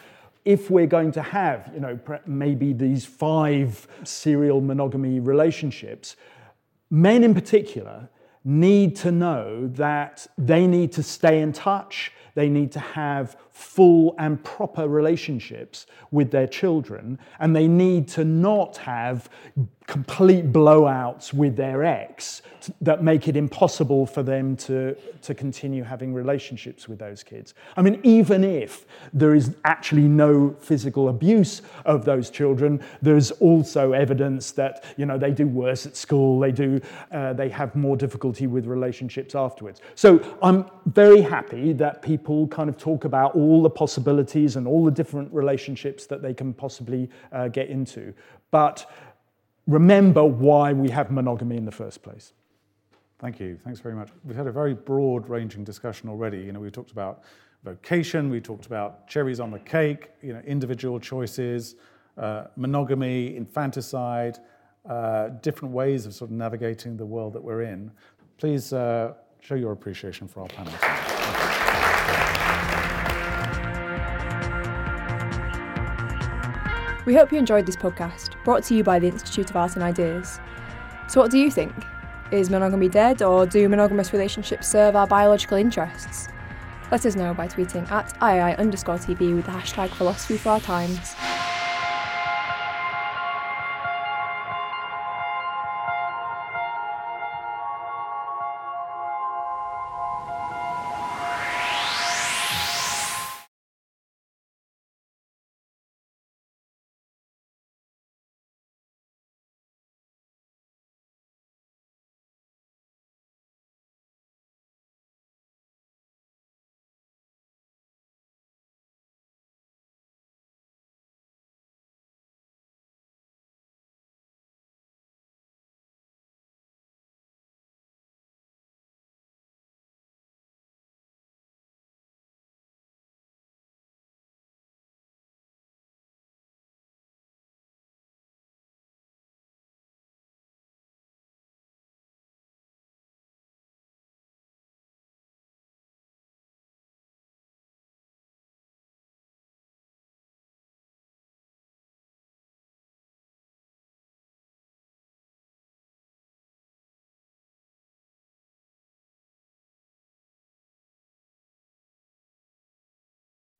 If 0.44 0.70
we're 0.70 0.88
going 0.88 1.12
to 1.14 1.22
have 1.22 1.72
you 1.74 1.80
know, 1.80 2.00
maybe 2.26 2.74
these 2.74 3.06
five 3.06 3.88
serial 4.04 4.62
monogamy 4.62 5.20
relationships, 5.20 6.16
men 6.90 7.24
in 7.24 7.34
particular 7.34 8.10
need 8.44 8.96
to 8.98 9.12
know 9.12 9.68
that 9.68 10.26
they 10.38 10.66
need 10.66 10.92
to 10.94 11.04
stay 11.04 11.42
in 11.42 11.54
touch, 11.54 12.12
they 12.36 12.50
need 12.50 12.72
to 12.74 12.80
have 12.80 13.38
full 13.52 14.16
and 14.18 14.44
proper 14.44 14.88
relationships 14.88 15.86
with 16.12 16.32
their 16.32 16.48
children, 16.48 17.20
and 17.40 17.56
they 17.56 17.68
need 17.68 18.08
to 18.10 18.24
not 18.26 18.78
have 18.78 19.30
complete 19.88 20.54
blowouts 20.54 21.34
with 21.34 21.58
their 21.58 21.84
ex 21.84 22.42
that 22.80 23.04
make 23.04 23.28
it 23.28 23.36
impossible 23.36 24.06
for 24.06 24.24
them 24.24 24.56
to, 24.56 24.96
to 25.22 25.34
continue 25.34 25.84
having 25.84 26.14
relationships 26.14 26.88
with 26.88 27.00
those 27.00 27.24
kids. 27.24 27.56
I 27.76 27.82
mean, 27.82 28.00
even 28.04 28.44
if 28.44 28.86
there 29.12 29.36
is 29.36 29.56
actually 29.66 30.08
no 30.08 30.56
physical 30.60 31.10
abuse 31.10 31.62
of 31.86 32.06
those 32.06 32.30
children, 32.30 32.82
there's 33.02 33.32
also 33.32 33.92
evidence 33.92 34.52
that 34.52 34.86
you 34.96 35.06
know 35.06 35.18
they 35.18 35.32
do 35.32 35.48
worse 35.48 35.86
at 35.86 35.98
school, 35.98 36.40
they 36.40 36.52
do 36.52 36.80
uh, 37.12 37.34
they 37.34 37.50
have 37.50 37.76
more 37.76 37.98
difficulty 37.98 38.48
with 38.48 38.68
relationships 38.68 39.36
afterwards. 39.36 39.82
So 39.96 40.38
I'm 40.42 40.66
very 40.86 41.22
happy 41.22 41.74
that 41.74 42.02
people 42.22 42.48
kind 42.48 42.70
of 42.70 42.78
talk 42.78 43.06
about 43.06 43.36
all 43.36 43.62
the 43.62 43.70
possibilities 43.70 44.56
and 44.56 44.68
all 44.68 44.86
the 44.86 44.92
different 44.92 45.32
relationships 45.34 46.06
that 46.06 46.22
they 46.22 46.34
can 46.34 46.54
possibly 46.54 47.10
uh, 47.32 47.48
get 47.48 47.70
into, 47.70 48.14
but 48.52 48.90
remember 49.68 50.24
why 50.24 50.74
we 50.74 50.90
have 50.90 51.12
monogamy 51.12 51.58
in 51.58 51.66
the 51.66 51.72
first 51.72 52.02
place. 52.02 52.34
Thank 53.20 53.40
you. 53.40 53.58
Thanks 53.64 53.80
very 53.80 53.94
much. 53.96 54.10
We've 54.24 54.36
had 54.36 54.48
a 54.48 54.52
very 54.52 54.74
broad 54.74 55.30
ranging 55.30 55.64
discussion 55.64 56.10
already. 56.10 56.40
You 56.40 56.52
know, 56.52 56.60
we 56.60 56.72
talked 56.72 56.92
about 56.92 57.24
vocation, 57.64 58.30
we 58.30 58.42
talked 58.42 58.66
about 58.66 59.08
cherries 59.08 59.40
on 59.40 59.52
the 59.52 59.60
cake, 59.60 60.10
you 60.24 60.34
know, 60.34 60.40
individual 60.40 61.00
choices, 61.00 61.76
uh, 62.18 62.46
monogamy, 62.56 63.36
infanticide, 63.36 64.40
uh, 64.90 65.30
different 65.42 65.74
ways 65.74 66.08
of 66.08 66.14
sort 66.14 66.32
of 66.32 66.36
navigating 66.36 66.98
the 66.98 67.06
world 67.06 67.34
that 67.34 67.44
we're 67.44 67.62
in. 67.62 67.92
Please 68.38 68.74
uh, 68.74 69.14
show 69.40 69.56
your 69.56 69.72
appreciation 69.72 70.28
for 70.28 70.42
our 70.42 70.48
panel. 70.48 71.41
We 77.12 77.18
hope 77.18 77.34
you 77.34 77.40
enjoyed 77.40 77.66
this 77.66 77.76
podcast, 77.76 78.42
brought 78.46 78.64
to 78.64 78.74
you 78.74 78.86
by 78.86 78.98
the 78.98 79.08
Institute 79.08 79.50
of 79.50 79.58
Art 79.58 79.74
and 79.74 79.84
Ideas. 79.84 80.40
So, 81.10 81.20
what 81.20 81.30
do 81.30 81.38
you 81.38 81.52
think? 81.52 81.74
Is 82.32 82.50
monogamy 82.50 82.88
dead, 82.88 83.22
or 83.22 83.46
do 83.46 83.68
monogamous 83.68 84.14
relationships 84.14 84.70
serve 84.70 84.96
our 84.96 85.06
biological 85.06 85.58
interests? 85.58 86.30
Let 86.90 87.06
us 87.06 87.18
know 87.18 87.34
by 87.34 87.50
tweeting 87.50 87.92
at 87.92 88.18
IAI 88.22 88.58
underscore 88.58 88.96
TV 88.96 89.36
with 89.36 89.46
the 89.46 89.52
hashtag 89.52 89.90
philosophy 89.90 90.38
for 90.38 90.52
our 90.52 90.62
times. 90.62 91.14